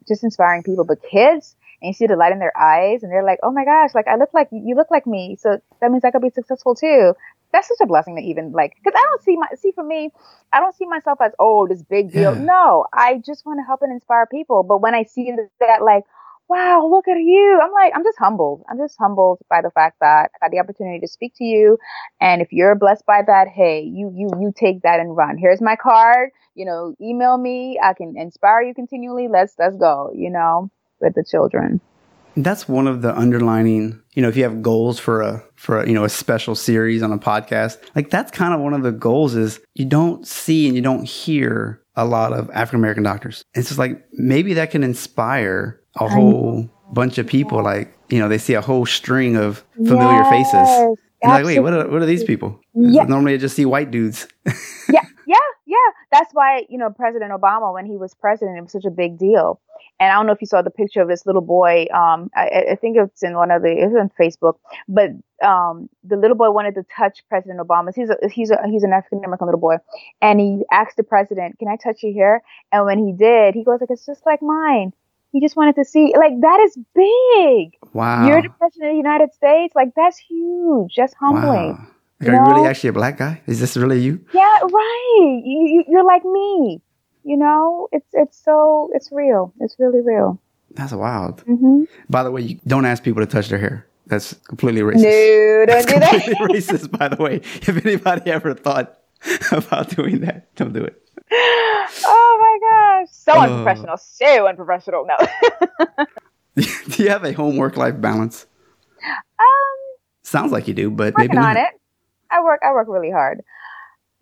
[0.08, 1.56] just inspiring people, but kids.
[1.82, 3.96] And you see the light in their eyes, and they're like, "Oh my gosh!
[3.96, 6.76] Like I look like you look like me, so that means I could be successful
[6.76, 7.14] too."
[7.52, 10.12] That's such a blessing to even like, because I don't see my see for me,
[10.54, 12.36] I don't see myself as oh this big deal.
[12.36, 12.44] Yeah.
[12.44, 14.64] No, I just want to help and inspire people.
[14.64, 16.04] But when I see that, like,
[16.50, 17.60] wow, look at you.
[17.62, 18.64] I'm like, I'm just humbled.
[18.70, 21.78] I'm just humbled by the fact that I got the opportunity to speak to you.
[22.20, 25.38] And if you're blessed by that, hey, you, you, you take that and run.
[25.38, 26.32] Here's my card.
[26.56, 27.80] You know, email me.
[27.82, 29.28] I can inspire you continually.
[29.28, 30.72] Let's, let's go, you know,
[31.02, 31.82] with the children.
[32.38, 35.88] That's one of the underlining, you know, if you have goals for a for a,
[35.88, 38.92] you know a special series on a podcast, like that's kind of one of the
[38.92, 43.44] goals is you don't see and you don't hear a lot of African American doctors.
[43.56, 47.62] It's just like maybe that can inspire a whole bunch of people.
[47.64, 50.54] Like you know, they see a whole string of familiar faces.
[50.54, 52.60] Yes, And like, wait, what are, what are these people?
[52.74, 53.04] Yeah.
[53.04, 54.28] Normally, I just see white dudes.
[54.90, 55.02] yeah,
[55.70, 55.90] yeah.
[56.12, 59.18] That's why, you know, President Obama, when he was president, it was such a big
[59.18, 59.62] deal.
[60.00, 61.86] And I don't know if you saw the picture of this little boy.
[61.94, 64.56] Um, I, I think it's in one of the, it's on Facebook,
[64.88, 65.10] but,
[65.46, 67.94] um, the little boy wanted to touch President Obama.
[67.96, 69.78] He's a, he's a, he's an African American little boy.
[70.22, 72.42] And he asked the president, can I touch your hair?
[72.72, 74.92] And when he did, he goes like, it's just like mine.
[75.32, 77.78] He just wanted to see, like, that is big.
[77.94, 78.28] Wow.
[78.28, 79.76] You're the president of the United States.
[79.76, 80.96] Like, that's huge.
[80.98, 81.74] That's humbling.
[81.74, 81.88] Wow.
[82.20, 83.42] Like, are you really actually a black guy?
[83.48, 84.20] Is this really you?
[84.34, 85.42] Yeah, right.
[85.44, 86.82] You, you, you're like me.
[87.24, 89.54] You know, it's it's so it's real.
[89.60, 90.40] It's really real.
[90.72, 91.42] That's wild.
[91.42, 93.86] hmm By the way, you don't ask people to touch their hair.
[94.08, 95.04] That's completely racist.
[95.04, 96.38] No, don't That's do that.
[96.50, 97.36] racist, by the way.
[97.62, 98.98] If anybody ever thought
[99.52, 101.02] about doing that, don't do it.
[101.32, 102.60] oh my
[103.06, 103.42] gosh, so Oh.
[103.42, 103.98] unprofessional.
[103.98, 105.06] So unprofessional.
[105.06, 105.18] No.
[106.90, 108.46] do you have a home work life balance?
[109.40, 109.46] um,
[110.24, 111.56] Sounds like you do, but maybe not.
[111.56, 111.70] on it.
[112.32, 112.62] I work.
[112.64, 113.42] I work really hard.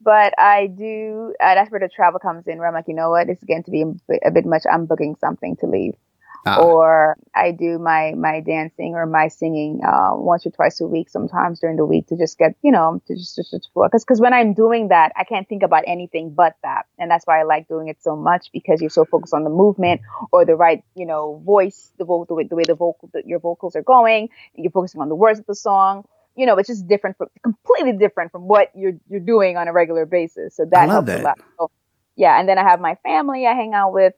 [0.02, 1.34] But I do.
[1.42, 2.60] Uh, that's where the travel comes in.
[2.60, 3.30] Where I'm like, you know what?
[3.30, 3.84] It's getting to be
[4.24, 4.64] a bit, much.
[4.72, 5.96] I'm booking something to leave.
[6.46, 10.88] Ah, or I do my my dancing or my singing uh, once or twice a
[10.88, 14.22] week, sometimes during the week, to just get you know to just just because because
[14.22, 17.44] when I'm doing that, I can't think about anything but that, and that's why I
[17.44, 20.02] like doing it so much because you're so focused on the movement
[20.32, 23.24] or the right you know voice, the vo- the way the way the vocal the,
[23.26, 26.06] your vocals are going, you're focusing on the words of the song.
[26.38, 29.74] You know, it's just different, from, completely different from what you're you're doing on a
[29.74, 30.56] regular basis.
[30.56, 31.20] So that love helps that.
[31.20, 31.40] a lot.
[31.60, 31.72] So,
[32.16, 34.14] yeah, and then I have my family I hang out with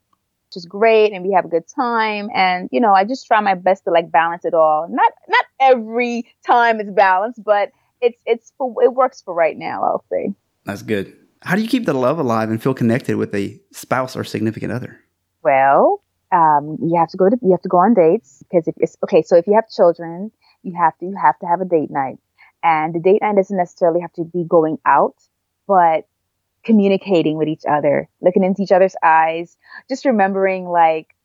[0.49, 3.39] which is great and we have a good time and you know i just try
[3.39, 7.69] my best to like balance it all not not every time it's balanced but
[8.01, 10.33] it's it's it works for right now i'll say
[10.65, 11.15] That's good.
[11.41, 14.71] How do you keep the love alive and feel connected with a spouse or significant
[14.71, 14.99] other?
[15.43, 16.01] well
[16.31, 18.97] um you have to go to you have to go on dates because if it's
[19.03, 20.31] okay so if you have children
[20.63, 22.17] you have to you have to have a date night.
[22.61, 25.15] And the date night doesn't necessarily have to be going out
[25.67, 26.07] but
[26.63, 29.55] communicating with each other looking into each other's eyes
[29.87, 31.15] just remembering like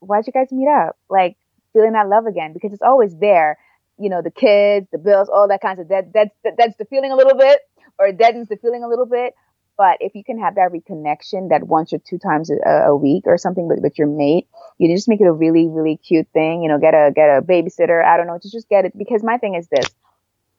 [0.00, 0.96] why'd you guys meet up?
[1.08, 1.36] Like
[1.72, 3.58] feeling that love again because it's always there.
[3.98, 7.12] You know the kids the bills all that kinds of that that's that's the feeling
[7.12, 7.60] a little bit
[7.98, 9.34] or deadens the feeling a little bit
[9.82, 13.24] but if you can have that reconnection that once or two times a, a week
[13.26, 14.46] or something with, with your mate,
[14.78, 16.62] you just make it a really, really cute thing.
[16.62, 18.04] You know, get a get a babysitter.
[18.04, 18.96] I don't know, just just get it.
[18.96, 19.86] Because my thing is this: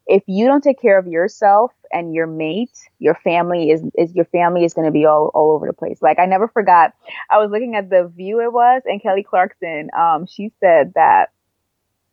[0.07, 4.25] if you don't take care of yourself and your mate, your family is is your
[4.25, 6.01] family is going to be all all over the place.
[6.01, 6.91] Like I never forgot.
[7.31, 9.89] I was looking at the view it was, and Kelly Clarkson.
[9.97, 11.29] Um, she said that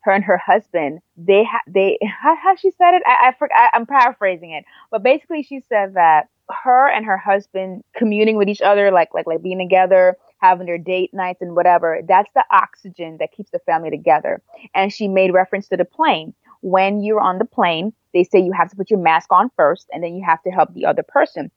[0.02, 3.68] her and her husband they ha- they how, how she said it I, I I,
[3.74, 6.28] I'm paraphrasing it but basically she said that
[6.64, 10.78] her and her husband communing with each other like like like being together having their
[10.78, 14.42] date nights and whatever that's the oxygen that keeps the family together
[14.74, 18.52] and she made reference to the plane when you're on the plane they say you
[18.52, 21.02] have to put your mask on first and then you have to help the other
[21.02, 21.50] person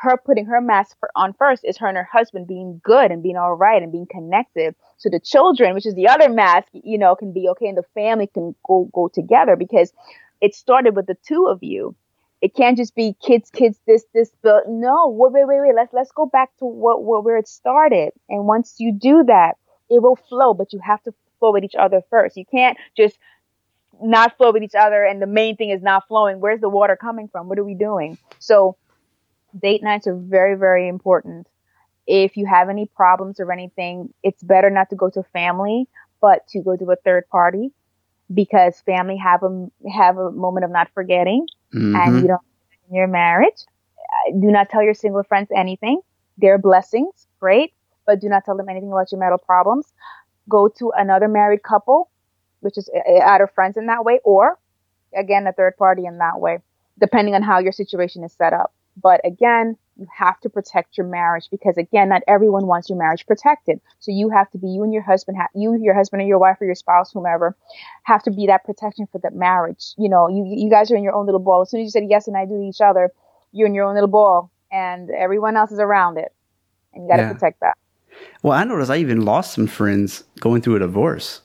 [0.00, 3.22] her putting her mask for, on first is her and her husband being good and
[3.22, 4.74] being all right and being connected.
[4.96, 7.84] So the children, which is the other mask, you know, can be okay and the
[7.92, 9.92] family can go go together because
[10.40, 11.94] it started with the two of you.
[12.40, 15.74] It can't just be kids, kids, this, this, but no, wait, wait, wait, wait.
[15.76, 18.12] Let's let's go back to what, what where it started.
[18.28, 19.56] And once you do that,
[19.90, 22.36] it will flow, but you have to flow with each other first.
[22.36, 23.18] You can't just
[24.02, 26.40] not flow with each other and the main thing is not flowing.
[26.40, 27.48] Where's the water coming from?
[27.48, 28.16] What are we doing?
[28.38, 28.76] So
[29.60, 31.46] date nights are very, very important.
[32.06, 35.86] If you have any problems or anything, it's better not to go to family,
[36.20, 37.72] but to go to a third party
[38.32, 41.96] because family have a have a moment of not forgetting mm-hmm.
[41.96, 42.42] and you don't
[42.88, 43.64] in your marriage.
[43.98, 46.00] Uh, do not tell your single friends anything.
[46.38, 47.72] They're blessings, great,
[48.06, 49.92] but do not tell them anything about your marital problems.
[50.48, 52.10] Go to another married couple,
[52.60, 54.58] which is uh, uh, either friends in that way or
[55.16, 56.58] again a third party in that way,
[56.98, 58.72] depending on how your situation is set up.
[59.00, 63.26] But again, you have to protect your marriage because again, not everyone wants your marriage
[63.26, 63.80] protected.
[63.98, 66.38] So you have to be you and your husband, ha- you, your husband or your
[66.38, 67.54] wife or your spouse, whomever,
[68.04, 69.92] have to be that protection for that marriage.
[69.98, 71.62] You know, you you guys are in your own little ball.
[71.62, 73.12] As soon as you said yes and I do to each other,
[73.52, 76.32] you're in your own little ball, and everyone else is around it,
[76.94, 77.32] and you got to yeah.
[77.32, 77.76] protect that.
[78.42, 81.42] Well, I noticed I even lost some friends going through a divorce.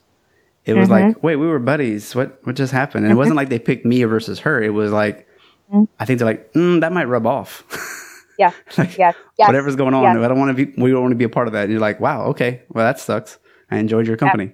[0.65, 1.09] It was mm-hmm.
[1.09, 2.15] like, wait, we were buddies.
[2.15, 3.05] What what just happened?
[3.05, 4.63] And it wasn't like they picked me versus her.
[4.63, 5.27] It was like,
[5.71, 5.83] mm-hmm.
[5.99, 7.63] I think they're like, mm, that might rub off.
[8.37, 8.51] Yeah.
[8.77, 9.15] like, yes.
[9.37, 9.47] yes.
[9.47, 10.23] Whatever's going on, yes.
[10.23, 10.81] I don't want to be.
[10.81, 11.63] We don't want to be a part of that.
[11.63, 13.37] And you're like, wow, okay, well that sucks.
[13.71, 14.53] I enjoyed your company.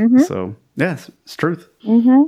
[0.00, 0.20] Mm-hmm.
[0.20, 1.68] So yes, it's truth.
[1.84, 2.24] Mm-hmm.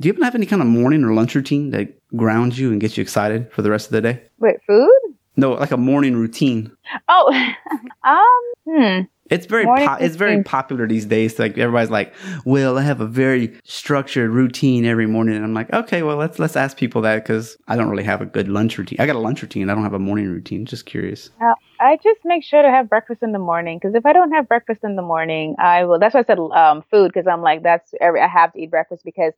[0.00, 2.80] Do you ever have any kind of morning or lunch routine that grounds you and
[2.80, 4.22] gets you excited for the rest of the day?
[4.38, 4.90] Wait, food?
[5.36, 6.72] No, like a morning routine.
[7.08, 7.32] Oh,
[8.04, 8.28] um,
[8.66, 9.00] hmm.
[9.30, 11.38] It's very po- it's very popular these days.
[11.38, 12.12] Like everybody's like,
[12.44, 16.40] "Well, I have a very structured routine every morning," and I'm like, "Okay, well let's
[16.40, 18.98] let's ask people that because I don't really have a good lunch routine.
[19.00, 19.70] I got a lunch routine.
[19.70, 20.66] I don't have a morning routine.
[20.66, 24.04] Just curious." Uh, I just make sure to have breakfast in the morning because if
[24.04, 26.00] I don't have breakfast in the morning, I will.
[26.00, 28.20] That's why I said um, food because I'm like that's every.
[28.20, 29.32] I have to eat breakfast because,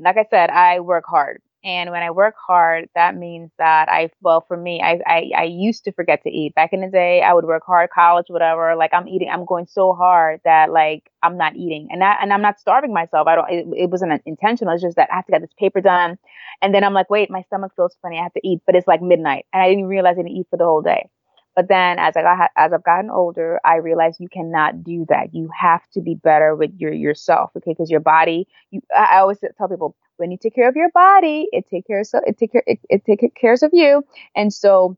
[0.00, 1.42] like I said, I work hard.
[1.68, 5.42] And when I work hard, that means that I, well, for me, I, I, I
[5.42, 6.54] used to forget to eat.
[6.54, 8.74] Back in the day, I would work hard, college, whatever.
[8.74, 12.32] Like I'm eating, I'm going so hard that like I'm not eating, and that, and
[12.32, 13.28] I'm not starving myself.
[13.28, 13.50] I don't.
[13.50, 14.72] It, it wasn't intentional.
[14.72, 16.16] It's just that I have to get this paper done,
[16.62, 18.18] and then I'm like, wait, my stomach feels funny.
[18.18, 20.46] I have to eat, but it's like midnight, and I didn't realize I didn't eat
[20.48, 21.10] for the whole day.
[21.54, 25.34] But then as I got as I've gotten older, I realized you cannot do that.
[25.34, 27.72] You have to be better with your yourself, okay?
[27.72, 31.48] Because your body, you I always tell people when you take care of your body,
[31.52, 34.04] it take care of it take care it, it take care of you.
[34.36, 34.96] And so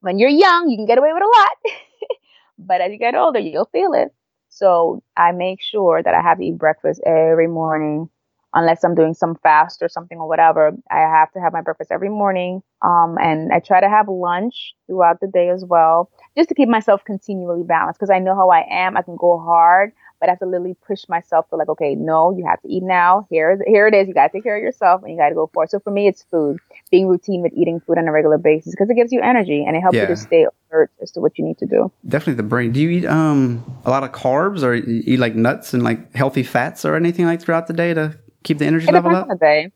[0.00, 1.74] when you're young, you can get away with a lot.
[2.58, 4.08] but as you get older, you'll feel it.
[4.48, 8.08] So I make sure that I have to eat breakfast every morning
[8.54, 10.72] unless I'm doing some fast or something or whatever.
[10.90, 12.62] I have to have my breakfast every morning.
[12.82, 16.68] Um, and I try to have lunch throughout the day as well, just to keep
[16.68, 18.96] myself continually balanced because I know how I am.
[18.96, 22.36] I can go hard, but I have to literally push myself to like, okay, no,
[22.36, 23.26] you have to eat now.
[23.30, 24.06] Here, here it is.
[24.06, 25.70] You got to take care of yourself and you got to go for it.
[25.70, 26.58] So for me, it's food,
[26.90, 29.76] being routine with eating food on a regular basis because it gives you energy and
[29.76, 30.02] it helps yeah.
[30.02, 31.90] you to stay alert as to what you need to do.
[32.06, 32.72] Definitely the brain.
[32.72, 36.42] Do you eat um a lot of carbs or eat like nuts and like healthy
[36.42, 39.26] fats or anything like throughout the day to keep the energy it level up?
[39.26, 39.72] It depends on the day.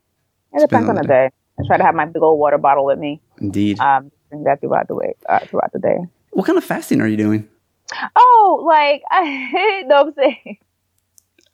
[0.53, 1.29] It depends on the day.
[1.59, 3.21] I try to have my big old water bottle with me.
[3.39, 3.79] Indeed.
[3.79, 5.97] Um, drink that throughout the way, uh, throughout the day.
[6.31, 7.49] What kind of fasting are you doing?
[8.15, 10.57] Oh, like I know I'm saying.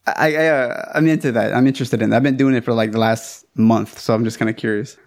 [0.08, 1.54] I, I uh, I'm into that.
[1.54, 2.18] I'm interested in that.
[2.18, 4.98] I've been doing it for like the last month, so I'm just kind of curious.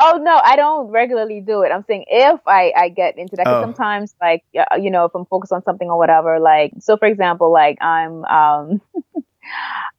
[0.00, 1.70] Oh no, I don't regularly do it.
[1.72, 3.62] I'm saying if I I get into that, oh.
[3.62, 7.52] sometimes like you know if I'm focused on something or whatever, like so for example,
[7.52, 8.80] like I'm um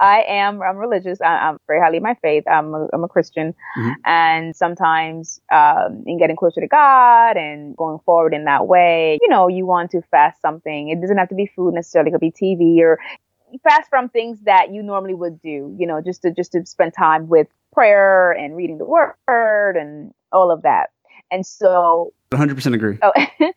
[0.00, 1.20] I am I'm religious.
[1.20, 2.44] I, am very highly in my faith.
[2.50, 3.90] I'm a, I'm a Christian, mm-hmm.
[4.06, 9.28] and sometimes um, in getting closer to God and going forward in that way, you
[9.28, 10.88] know, you want to fast something.
[10.88, 12.10] It doesn't have to be food necessarily.
[12.10, 12.98] It could be TV or
[13.62, 15.76] fast from things that you normally would do.
[15.78, 20.14] You know, just to just to spend time with prayer and reading the word and
[20.32, 20.90] all of that.
[21.30, 22.98] And so, 100% agree.
[23.02, 23.12] Oh,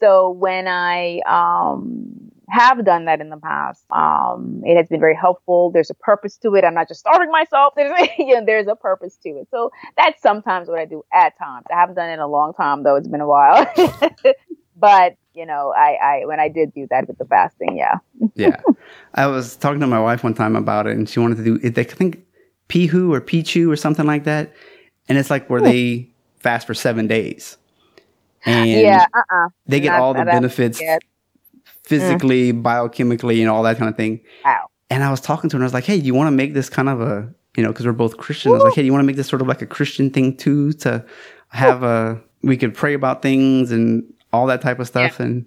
[0.00, 3.84] so when I um have done that in the past.
[3.90, 5.70] Um, it has been very helpful.
[5.70, 6.64] There's a purpose to it.
[6.64, 7.74] I'm not just starving myself.
[7.76, 9.48] There's, you know, there's a purpose to it.
[9.50, 11.66] So that's sometimes what I do at times.
[11.70, 12.96] I haven't done it in a long time though.
[12.96, 13.66] It's been a while.
[14.76, 17.98] but you know, I, I when I did do that with the fasting, yeah.
[18.34, 18.60] yeah.
[19.14, 21.60] I was talking to my wife one time about it and she wanted to do
[21.62, 21.78] it.
[21.78, 22.24] I think
[22.68, 24.52] Pihu or Pichu or something like that.
[25.08, 27.56] And it's like where they fast for seven days.
[28.44, 29.48] And yeah, uh-uh.
[29.66, 30.80] they get not, all the benefits
[31.88, 32.62] physically, mm.
[32.62, 34.20] biochemically, and all that kind of thing.
[34.44, 34.68] Wow.
[34.90, 36.32] And I was talking to her and I was like, hey, do you want to
[36.32, 38.52] make this kind of a, you know, because we're both Christians.
[38.52, 40.10] I was like, hey, do you want to make this sort of like a Christian
[40.10, 41.04] thing too, to
[41.48, 45.16] have a, we could pray about things and all that type of stuff.
[45.18, 45.26] Yeah.
[45.26, 45.46] And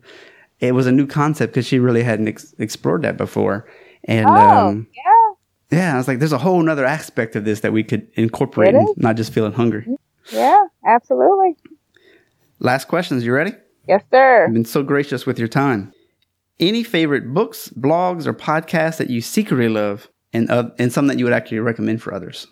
[0.60, 3.68] it was a new concept because she really hadn't ex- explored that before.
[4.06, 5.78] And, oh, um, yeah.
[5.78, 8.76] Yeah, I was like, there's a whole nother aspect of this that we could incorporate,
[8.76, 9.88] and not just feeling hungry.
[10.34, 11.56] Yeah, absolutely.
[12.60, 13.26] Last questions.
[13.26, 13.54] You ready?
[13.88, 14.48] Yes, sir.
[14.48, 15.94] You've been so gracious with your time.
[16.62, 21.18] Any favorite books, blogs, or podcasts that you secretly love, and uh, and some that
[21.18, 22.46] you would actually recommend for others?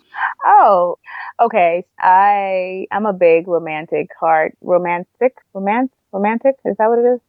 [0.44, 0.98] Oh,
[1.40, 1.86] okay.
[2.00, 6.56] I I'm a big romantic heart, romantic, romance, romantic.
[6.64, 7.20] Is that what it is?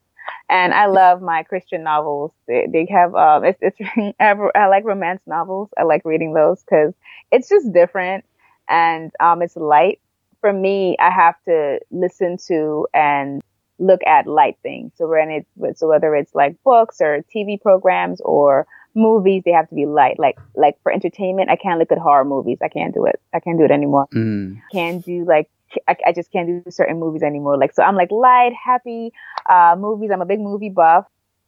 [0.49, 2.32] And I love my Christian novels.
[2.47, 3.77] They, they have um, it's it's
[4.19, 5.69] I like romance novels.
[5.77, 6.95] I like reading those because
[7.32, 8.25] it's just different
[8.67, 9.99] and um, it's light.
[10.39, 13.43] For me, I have to listen to and
[13.82, 14.91] look at light things.
[14.95, 19.67] So when it, so whether it's like books or TV programs or movies, they have
[19.69, 20.19] to be light.
[20.19, 22.59] Like, like for entertainment, I can't look at horror movies.
[22.61, 23.19] I can't do it.
[23.34, 24.07] I can't do it anymore.
[24.13, 24.61] Mm.
[24.71, 25.49] Can't do like,
[25.88, 27.57] I, I, just can't do certain movies anymore.
[27.57, 29.11] Like, so I'm like light, happy,
[29.49, 30.11] uh, movies.
[30.13, 31.05] I'm a big movie buff.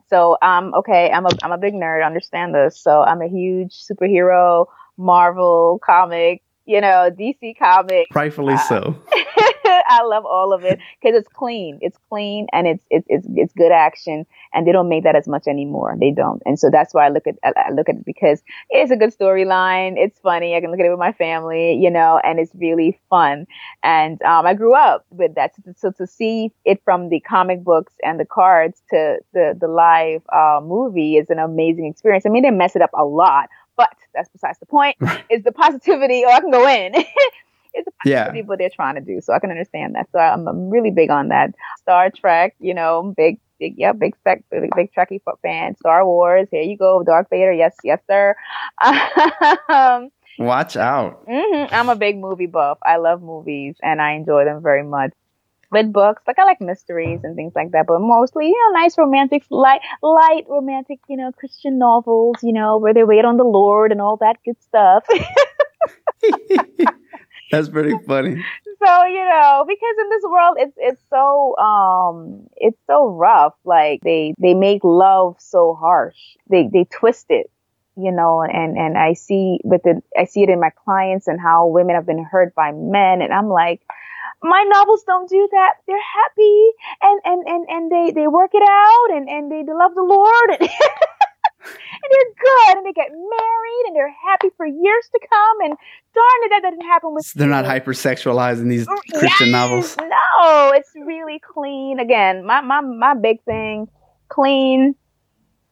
[0.10, 2.06] So, um, okay, I'm a, I'm a big nerd.
[2.06, 2.80] Understand this.
[2.80, 4.68] So I'm a huge superhero,
[4.98, 8.08] Marvel comic, you know, DC comic.
[8.14, 8.96] Rightfully uh, so.
[9.88, 11.80] I love all of it because it's clean.
[11.82, 15.28] It's clean and it's, it's, it's, it's good action and they don't make that as
[15.28, 15.96] much anymore.
[16.00, 16.42] They don't.
[16.46, 19.18] And so that's why I look at, I look at it because it's a good
[19.18, 19.96] storyline.
[19.98, 20.56] It's funny.
[20.56, 23.48] I can look at it with my family, you know, and it's really fun.
[23.84, 25.54] And, um, I grew up with that.
[25.78, 30.22] So, to see it from the comic books and the cards to the, the live,
[30.32, 32.26] uh, movie is an amazing experience.
[32.26, 34.98] I mean, they mess it up a lot, but that's besides the point.
[35.30, 36.94] is the positivity, or oh, I can go in.
[37.74, 38.32] it's a yeah.
[38.46, 39.22] what they're trying to do.
[39.22, 40.08] So I can understand that.
[40.12, 41.52] So I'm, I'm really big on that.
[41.80, 45.76] Star Trek, you know, big, big, yeah, big spec, big, big Trekkie fan.
[45.78, 48.36] Star Wars, here you go, Darth Vader, yes, yes, sir.
[49.70, 50.10] um,
[50.40, 51.28] Watch out.
[51.28, 51.74] Mm-hmm.
[51.74, 52.80] I'm a big movie buff.
[52.84, 55.12] I love movies and I enjoy them very much.
[55.72, 58.96] With books, like I like mysteries and things like that, but mostly, you know, nice
[58.96, 63.44] romantic, light, light romantic, you know, Christian novels, you know, where they wait on the
[63.44, 65.04] Lord and all that good stuff.
[67.54, 68.44] That's pretty funny.
[68.84, 73.54] So, you know, because in this world it's it's so um it's so rough.
[73.64, 76.18] Like they they make love so harsh.
[76.50, 77.52] They they twist it,
[77.96, 81.40] you know, and and I see with the I see it in my clients and
[81.40, 83.82] how women have been hurt by men and I'm like
[84.42, 85.74] my novels don't do that.
[85.86, 86.72] They're happy
[87.04, 90.02] and and and and they they work it out and and they, they love the
[90.02, 90.58] Lord.
[92.04, 95.62] and they're good and they get married and they're happy for years to come.
[95.62, 95.74] And
[96.14, 97.26] darn it, that doesn't happen with.
[97.26, 99.98] So they're not hypersexualized in these mm, Christian yes, novels.
[99.98, 102.00] No, it's really clean.
[102.00, 103.88] Again, my my my big thing,
[104.30, 104.96] clean,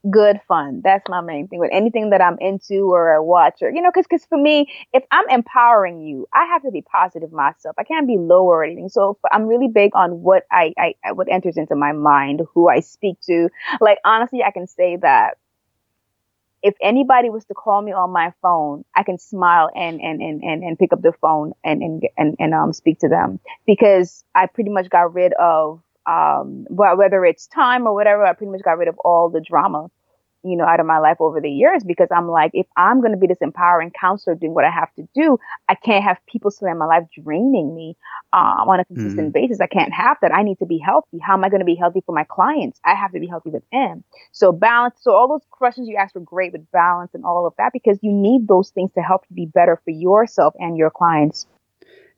[0.09, 0.81] good fun.
[0.83, 3.91] That's my main thing with anything that I'm into or I watch or, you know,
[3.91, 7.75] cause, cause for me, if I'm empowering you, I have to be positive myself.
[7.77, 8.89] I can't be low or anything.
[8.89, 12.79] So I'm really big on what I, I, what enters into my mind, who I
[12.79, 13.49] speak to.
[13.79, 15.37] Like, honestly, I can say that
[16.63, 20.43] if anybody was to call me on my phone, I can smile and, and, and,
[20.43, 23.39] and, and pick up the phone and, and, and, and, um, speak to them.
[23.65, 28.51] Because I pretty much got rid of, um, whether it's time or whatever, I pretty
[28.51, 29.89] much got rid of all the drama
[30.43, 33.11] you know, out of my life over the years because I'm like, if I'm going
[33.11, 35.37] to be this empowering counselor doing what I have to do,
[35.69, 37.97] I can't have people spending my life draining me
[38.33, 39.47] um, on a consistent mm-hmm.
[39.47, 39.61] basis.
[39.61, 40.33] I can't have that.
[40.33, 41.19] I need to be healthy.
[41.21, 42.79] How am I going to be healthy for my clients?
[42.85, 44.03] I have to be healthy with them.
[44.31, 44.95] So balance.
[45.01, 47.99] So all those questions you asked were great with balance and all of that because
[48.01, 51.47] you need those things to help you be better for yourself and your clients.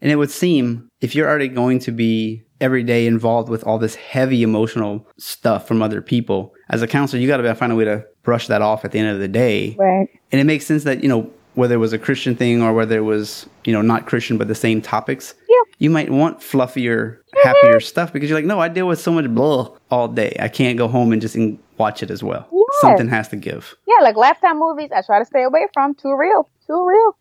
[0.02, 3.78] And it would seem if you're already going to be every day involved with all
[3.78, 7.76] this heavy emotional stuff from other people, as a counselor, you got to find a
[7.76, 9.76] way to brush that off at the end of the day.
[9.78, 10.10] Right.
[10.32, 12.98] And it makes sense that, you know, whether it was a Christian thing or whether
[12.98, 15.62] it was, you know, not Christian, but the same topics, yeah.
[15.78, 17.48] you might want fluffier, mm-hmm.
[17.48, 20.36] happier stuff because you're like, no, I deal with so much blah all day.
[20.40, 21.38] I can't go home and just
[21.78, 22.48] watch it as well.
[22.52, 22.82] Yes.
[22.82, 23.76] Something has to give.
[23.88, 25.94] Yeah, like Lifetime movies, I try to stay away from.
[25.94, 26.50] Too real.
[26.66, 27.16] Too real.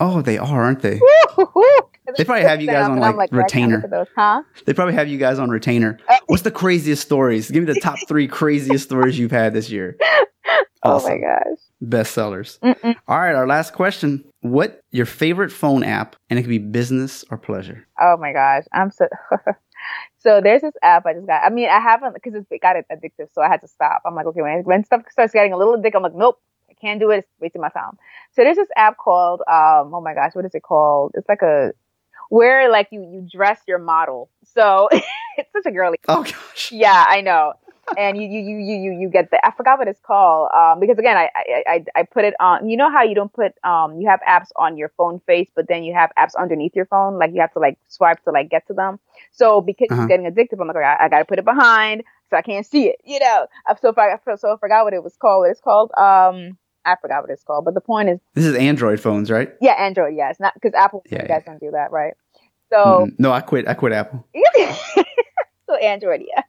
[0.00, 1.00] Oh, they are, aren't they?
[2.16, 3.86] they probably have you guys on like, like retainer.
[3.88, 4.42] Those, huh?
[4.66, 5.98] They probably have you guys on retainer.
[6.08, 7.50] Uh, What's the craziest stories?
[7.50, 9.96] Give me the top three craziest stories you've had this year.
[10.82, 11.12] Awesome.
[11.12, 11.58] Oh my gosh.
[11.82, 12.58] Bestsellers.
[12.60, 12.96] Mm-mm.
[13.06, 14.24] All right, our last question.
[14.40, 16.16] What your favorite phone app?
[16.28, 17.86] And it could be business or pleasure.
[18.00, 18.64] Oh my gosh.
[18.72, 19.06] I'm so
[20.22, 21.42] So there's this app I just got.
[21.44, 24.02] I mean, I haven't because it got it addictive, so I had to stop.
[24.06, 26.40] I'm like, okay, when, when stuff starts getting a little addictive, I'm like, nope,
[26.82, 27.18] can't do it.
[27.18, 27.98] It's wasting my time.
[28.32, 31.12] So there's this app called, um, oh my gosh, what is it called?
[31.14, 31.72] It's like a
[32.28, 34.28] where like you you dress your model.
[34.44, 35.98] So it's such a girly.
[36.08, 36.72] Oh gosh.
[36.72, 37.54] Yeah, I know
[37.96, 40.50] and you, you, you, you, you get the, I forgot what it's called.
[40.54, 43.32] Um, because again, I, I, I, I put it on, you know how you don't
[43.32, 46.74] put, um, you have apps on your phone face, but then you have apps underneath
[46.74, 47.18] your phone.
[47.18, 48.98] Like you have to like swipe to like get to them.
[49.32, 50.02] So because uh-huh.
[50.02, 52.64] it's getting addictive, I'm like, I, I got to put it behind so I can't
[52.64, 53.46] see it, you know?
[53.80, 55.42] So if I, so I forgot what it was called.
[55.42, 58.54] What it's called, um, I forgot what it's called, but the point is, this is
[58.56, 59.52] Android phones, right?
[59.60, 60.14] Yeah, Android.
[60.16, 61.02] Yes, not because Apple.
[61.06, 61.52] Yeah, you guys yeah.
[61.52, 62.14] don't do that, right?
[62.70, 63.68] So mm, no, I quit.
[63.68, 64.26] I quit Apple.
[65.66, 66.42] so Android, yeah.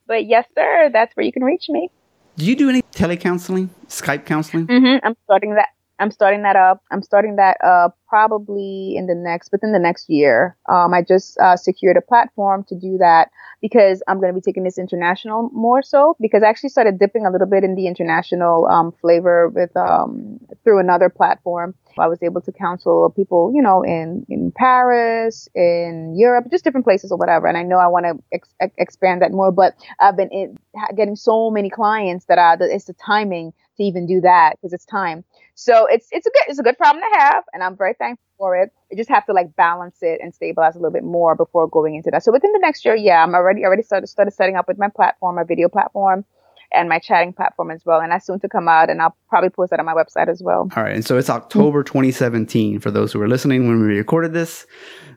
[0.07, 1.91] But yes, sir, that's where you can reach me.
[2.37, 4.67] Do you do any telecounseling, Skype counseling?
[4.67, 5.07] Mm-hmm.
[5.07, 5.69] I'm starting that.
[5.99, 6.83] I'm starting that up.
[6.91, 10.57] I'm starting that up probably in the next, within the next year.
[10.71, 13.31] Um, I just uh, secured a platform to do that
[13.63, 17.27] because I'm going to be taking this international more so because I actually started dipping
[17.27, 21.75] a little bit in the international um, flavor with um, through another platform.
[21.99, 26.85] I was able to counsel people, you know, in in Paris, in Europe, just different
[26.85, 27.47] places or whatever.
[27.47, 30.59] And I know I want to ex- expand that more, but I've been in,
[30.95, 34.85] getting so many clients that, I, it's the timing to even do that because it's
[34.85, 35.25] time.
[35.55, 38.25] So it's it's a good it's a good problem to have, and I'm very thankful
[38.39, 38.71] for it.
[38.93, 41.95] I just have to like balance it and stabilize a little bit more before going
[41.95, 42.23] into that.
[42.23, 44.89] So within the next year, yeah, I'm already already started started setting up with my
[44.89, 46.25] platform, my video platform,
[46.73, 48.01] and my chatting platform as well.
[48.01, 50.43] And that's soon to come out, and I'll probably post that on my website as
[50.43, 50.69] well.
[50.77, 54.33] All right, and so it's October 2017 for those who are listening when we recorded
[54.33, 54.67] this.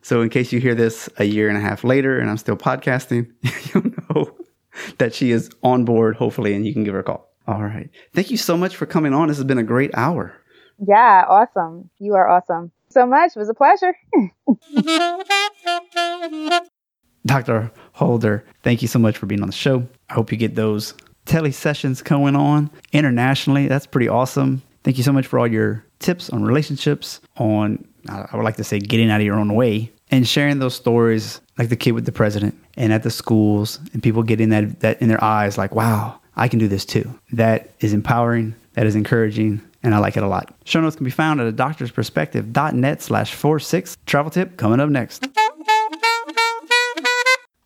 [0.01, 2.57] So in case you hear this a year and a half later, and I'm still
[2.57, 3.31] podcasting,
[3.73, 4.37] you know
[4.97, 7.28] that she is on board, hopefully, and you can give her a call.
[7.49, 7.89] All right.
[8.13, 9.27] Thank you so much for coming on.
[9.27, 10.35] This has been a great hour.
[10.87, 11.89] Yeah, awesome.
[11.97, 12.71] You are awesome.
[12.89, 13.31] So much.
[13.35, 13.97] It was a pleasure.
[17.25, 17.71] Dr.
[17.93, 19.87] Holder, thank you so much for being on the show.
[20.11, 20.93] I hope you get those
[21.25, 23.67] tele sessions going on internationally.
[23.67, 24.61] That's pretty awesome.
[24.83, 28.63] Thank you so much for all your tips on relationships, on, I would like to
[28.63, 32.05] say, getting out of your own way and sharing those stories like the kid with
[32.05, 35.73] the president and at the schools and people getting that, that in their eyes like,
[35.73, 37.19] wow, I can do this too.
[37.33, 40.55] That is empowering, that is encouraging, and I like it a lot.
[40.63, 43.97] Show notes can be found at a doctor's perspective.net slash four six.
[44.05, 45.27] Travel tip coming up next.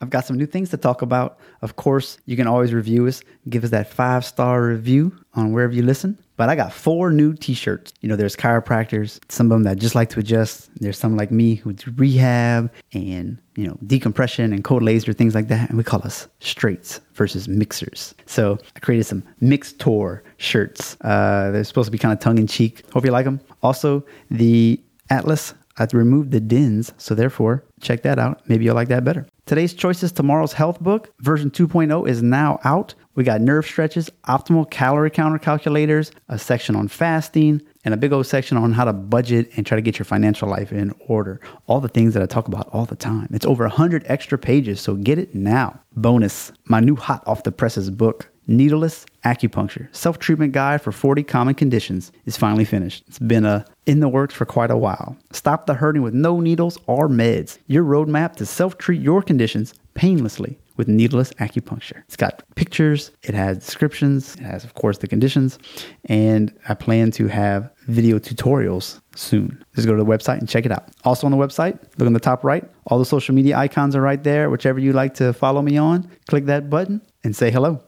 [0.04, 1.40] I've got some new things to talk about.
[1.62, 5.74] Of course, you can always review us, give us that five star review on wherever
[5.74, 6.20] you listen.
[6.36, 7.94] But I got four new t shirts.
[8.02, 10.70] You know, there's chiropractors, some of them that just like to adjust.
[10.82, 15.36] There's some like me who do rehab and, you know, decompression and cold laser, things
[15.36, 15.70] like that.
[15.70, 18.14] And we call us straights versus mixers.
[18.26, 20.98] So I created some mixed tour shirts.
[21.00, 22.84] Uh, they're supposed to be kind of tongue in cheek.
[22.92, 23.40] Hope you like them.
[23.62, 28.42] Also, the Atlas I removed the DINs, so therefore, check that out.
[28.48, 29.26] Maybe you'll like that better.
[29.46, 32.96] Today's Choices Tomorrow's Health book, version 2.0, is now out.
[33.16, 38.14] We got nerve stretches, optimal calorie counter calculators, a section on fasting, and a big
[38.14, 41.42] old section on how to budget and try to get your financial life in order.
[41.68, 43.28] All the things that I talk about all the time.
[43.32, 45.78] It's over 100 extra pages, so get it now.
[45.94, 51.56] Bonus, my new hot off the presses book, Needleless Acupuncture, self-treatment guide for 40 common
[51.56, 53.06] conditions is finally finished.
[53.08, 55.16] It's been uh, in the works for quite a while.
[55.32, 57.58] Stop the hurting with no needles or meds.
[57.68, 62.02] Your roadmap to self-treat your conditions painlessly with needleless acupuncture.
[62.06, 65.60] It's got pictures, it has descriptions, it has, of course, the conditions,
[66.06, 69.64] and I plan to have video tutorials soon.
[69.76, 70.90] Just go to the website and check it out.
[71.06, 74.02] Also on the website, look on the top right, all the social media icons are
[74.02, 74.50] right there.
[74.50, 77.82] Whichever you like to follow me on, click that button and say hello.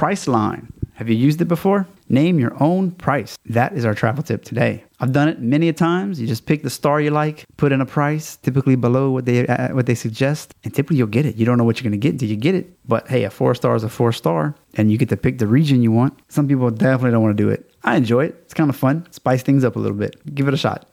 [0.00, 0.72] Priceline.
[0.94, 1.86] Have you used it before?
[2.08, 3.36] Name your own price.
[3.44, 4.82] That is our travel tip today.
[4.98, 6.18] I've done it many a times.
[6.18, 9.46] You just pick the star you like, put in a price, typically below what they
[9.46, 11.36] uh, what they suggest, and typically you'll get it.
[11.36, 12.78] You don't know what you're going to get until you get it.
[12.88, 15.46] But hey, a four star is a four star, and you get to pick the
[15.46, 16.18] region you want.
[16.28, 17.70] Some people definitely don't want to do it.
[17.84, 18.36] I enjoy it.
[18.44, 19.06] It's kind of fun.
[19.10, 20.16] Spice things up a little bit.
[20.34, 20.86] Give it a shot.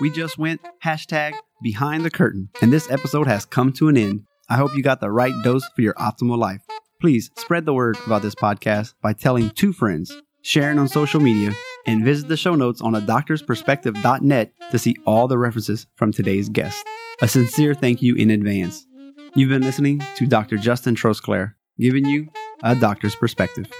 [0.00, 4.24] We just went hashtag behind the curtain, and this episode has come to an end.
[4.48, 6.62] I hope you got the right dose for your optimal life.
[7.00, 11.52] Please spread the word about this podcast by telling two friends, sharing on social media,
[11.86, 16.48] and visit the show notes on a doctorsperspective.net to see all the references from today's
[16.48, 16.86] guest.
[17.20, 18.86] A sincere thank you in advance.
[19.34, 20.56] You've been listening to Dr.
[20.56, 22.28] Justin Trosclair, giving you
[22.62, 23.70] a doctor's perspective.